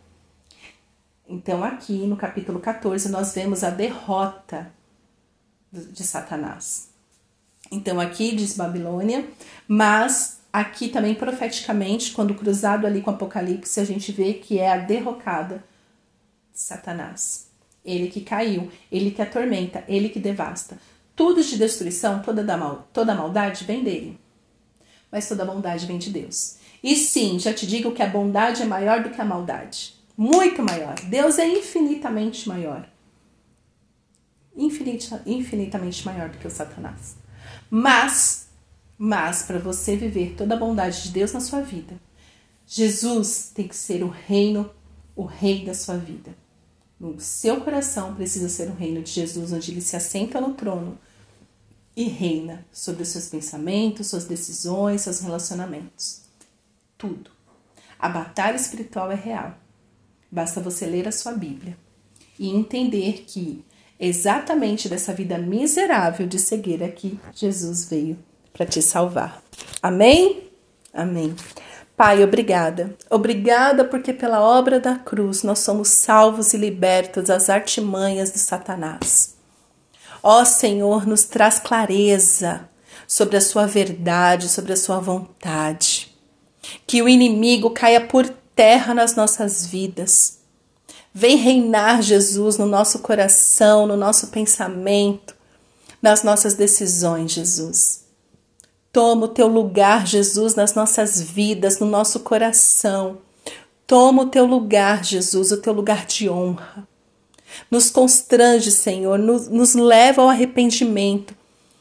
Então, 1.28 1.64
aqui 1.64 2.06
no 2.06 2.16
capítulo 2.16 2.60
14, 2.60 3.10
nós 3.10 3.34
vemos 3.34 3.64
a 3.64 3.70
derrota 3.72 4.72
de 5.72 6.04
Satanás. 6.04 6.93
Então, 7.72 8.00
aqui 8.00 8.36
diz 8.36 8.56
Babilônia, 8.56 9.26
mas 9.68 10.42
aqui 10.52 10.90
também 10.90 11.16
profeticamente, 11.16 12.12
quando 12.12 12.36
cruzado 12.36 12.86
ali 12.86 13.02
com 13.02 13.10
Apocalipse, 13.10 13.80
a 13.80 13.86
gente 13.86 14.12
vê 14.12 14.34
que 14.34 14.60
é 14.60 14.72
a 14.72 14.78
derrocada 14.78 15.64
de 16.54 16.60
Satanás. 16.60 17.48
Ele 17.84 18.08
que 18.08 18.22
caiu, 18.22 18.72
ele 18.92 19.12
que 19.12 19.22
atormenta, 19.22 19.84
ele 19.88 20.10
que 20.10 20.20
devasta. 20.20 20.78
Tudo 21.16 21.44
de 21.44 21.58
destruição, 21.58 22.22
toda, 22.22 22.44
da 22.44 22.56
mal, 22.56 22.88
toda 22.94 23.14
maldade 23.14 23.66
vem 23.66 23.84
dele. 23.84 24.20
Mas 25.12 25.28
toda 25.28 25.46
bondade 25.46 25.86
vem 25.86 25.98
de 25.98 26.10
Deus. 26.10 26.58
E 26.84 26.96
sim, 26.96 27.40
já 27.40 27.54
te 27.54 27.68
digo 27.68 27.92
que 27.92 28.02
a 28.02 28.08
bondade 28.08 28.62
é 28.62 28.66
maior 28.66 29.04
do 29.04 29.10
que 29.10 29.22
a 29.22 29.26
maldade. 29.26 29.96
Muito 30.18 30.62
maior. 30.62 30.96
Deus 31.06 31.40
é 31.40 31.48
infinitamente 31.48 32.48
maior. 32.48 32.88
Infinita, 34.56 35.22
infinitamente 35.26 36.06
maior 36.06 36.30
do 36.30 36.38
que 36.38 36.48
o 36.48 36.52
Satanás. 36.52 37.16
Mas, 37.76 38.50
mas 39.00 39.42
para 39.42 39.58
você 39.58 39.96
viver 39.96 40.36
toda 40.38 40.54
a 40.54 40.60
bondade 40.60 41.02
de 41.02 41.10
Deus 41.10 41.34
na 41.34 41.40
sua 41.40 41.60
vida, 41.62 42.00
Jesus 42.68 43.52
tem 43.52 43.68
que 43.68 43.76
ser 43.76 44.04
o 44.04 44.10
reino, 44.10 44.70
o 45.16 45.26
rei 45.26 45.66
da 45.66 45.74
sua 45.74 45.98
vida. 45.98 46.36
No 47.00 47.20
seu 47.20 47.62
coração 47.62 48.14
precisa 48.14 48.48
ser 48.48 48.70
o 48.70 48.76
reino 48.76 49.02
de 49.02 49.10
Jesus, 49.10 49.52
onde 49.52 49.72
ele 49.72 49.82
se 49.82 49.96
assenta 49.96 50.40
no 50.40 50.54
trono 50.54 51.00
e 51.96 52.04
reina 52.04 52.64
sobre 52.72 53.02
os 53.02 53.10
seus 53.10 53.28
pensamentos, 53.28 54.06
suas 54.06 54.26
decisões, 54.26 55.02
seus 55.02 55.22
relacionamentos. 55.22 56.22
Tudo. 56.96 57.32
A 57.98 58.08
batalha 58.08 58.56
espiritual 58.56 59.12
é 59.12 59.16
real. 59.16 59.58
Basta 60.32 60.62
você 60.62 60.86
ler 60.86 61.08
a 61.08 61.12
sua 61.12 61.32
Bíblia 61.32 61.76
e 62.38 62.52
entender 62.52 63.24
que 63.26 63.66
exatamente 64.06 64.90
dessa 64.90 65.14
vida 65.14 65.38
miserável 65.38 66.28
de 66.28 66.40
cegueira 66.40 66.90
que 66.90 67.20
Jesus 67.34 67.86
veio 67.86 68.18
para 68.52 68.66
te 68.66 68.82
salvar. 68.82 69.42
Amém? 69.82 70.50
Amém. 70.94 71.36
Pai, 71.96 72.24
obrigada. 72.24 72.96
Obrigada 73.10 73.86
porque 73.86 74.12
pela 74.12 74.42
obra 74.42 74.80
da 74.80 74.96
cruz 74.96 75.44
nós 75.44 75.60
somos 75.60 75.90
salvos 75.90 76.54
e 76.54 76.58
libertos 76.58 77.26
das 77.26 77.50
artimanhas 77.50 78.32
de 78.32 78.40
Satanás. 78.40 79.36
Ó 80.22 80.44
Senhor, 80.44 81.06
nos 81.08 81.24
traz 81.24 81.60
clareza 81.60 82.68
sobre 83.08 83.38
a 83.38 83.42
sua 83.42 83.66
verdade, 83.66 84.50
sobre 84.50 84.74
a 84.74 84.78
sua 84.78 85.00
vontade. 85.00 86.16
Que 86.88 87.02
o 87.02 87.10
inimigo 87.10 87.72
caia 87.72 88.02
por 88.02 88.28
terra 88.56 88.94
nas 88.94 89.16
nossas 89.16 89.66
vidas. 89.66 90.43
Vem 91.14 91.38
reinar, 91.38 92.02
Jesus, 92.02 92.58
no 92.58 92.66
nosso 92.66 93.00
coração, 93.00 93.86
no 93.86 93.96
nosso 93.96 94.28
pensamento, 94.28 95.36
nas 96.02 96.24
nossas 96.24 96.56
decisões, 96.56 97.32
Jesus. 97.32 98.04
Toma 98.92 99.26
o 99.26 99.28
teu 99.28 99.48
lugar, 99.48 100.08
Jesus, 100.08 100.56
nas 100.56 100.74
nossas 100.74 101.22
vidas, 101.22 101.80
no 101.80 101.86
nosso 101.86 102.22
coração. 102.22 103.20
Toma 103.86 104.24
o 104.24 104.28
teu 104.28 104.46
lugar, 104.46 105.04
Jesus, 105.04 105.52
o 105.52 105.58
teu 105.58 105.72
lugar 105.72 106.08
de 106.08 106.28
honra. 106.30 106.88
Nos 107.70 107.92
constrange, 107.92 108.72
Senhor, 108.72 109.20
nos, 109.20 109.48
nos 109.48 109.76
leva 109.76 110.24
ao 110.24 110.30
arrependimento 110.30 111.36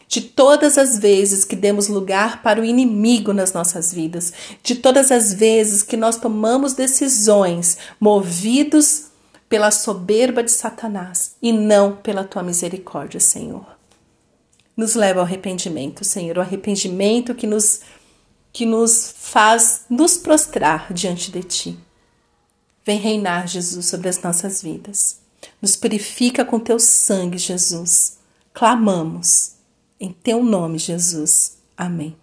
de 0.06 0.20
todas 0.20 0.76
as 0.76 0.98
vezes 0.98 1.42
que 1.42 1.56
demos 1.56 1.88
lugar 1.88 2.42
para 2.42 2.60
o 2.60 2.64
inimigo 2.64 3.32
nas 3.32 3.54
nossas 3.54 3.94
vidas, 3.94 4.30
de 4.62 4.74
todas 4.74 5.10
as 5.10 5.32
vezes 5.32 5.82
que 5.82 5.96
nós 5.96 6.18
tomamos 6.18 6.74
decisões 6.74 7.78
movidos 7.98 9.11
pela 9.52 9.70
soberba 9.70 10.42
de 10.42 10.50
Satanás 10.50 11.36
e 11.42 11.52
não 11.52 11.96
pela 11.96 12.24
tua 12.24 12.42
misericórdia, 12.42 13.20
Senhor. 13.20 13.66
Nos 14.74 14.94
leva 14.94 15.20
ao 15.20 15.26
arrependimento, 15.26 16.06
Senhor, 16.06 16.38
o 16.38 16.40
arrependimento 16.40 17.34
que 17.34 17.46
nos 17.46 17.80
que 18.50 18.64
nos 18.64 19.14
faz 19.14 19.84
nos 19.90 20.16
prostrar 20.16 20.90
diante 20.94 21.30
de 21.30 21.42
ti. 21.42 21.78
Vem 22.82 22.98
reinar, 22.98 23.46
Jesus, 23.46 23.84
sobre 23.84 24.08
as 24.08 24.22
nossas 24.22 24.62
vidas. 24.62 25.20
Nos 25.60 25.76
purifica 25.76 26.46
com 26.46 26.58
teu 26.58 26.78
sangue, 26.78 27.36
Jesus. 27.36 28.20
Clamamos 28.54 29.56
em 30.00 30.10
teu 30.14 30.42
nome, 30.42 30.78
Jesus. 30.78 31.58
Amém. 31.76 32.21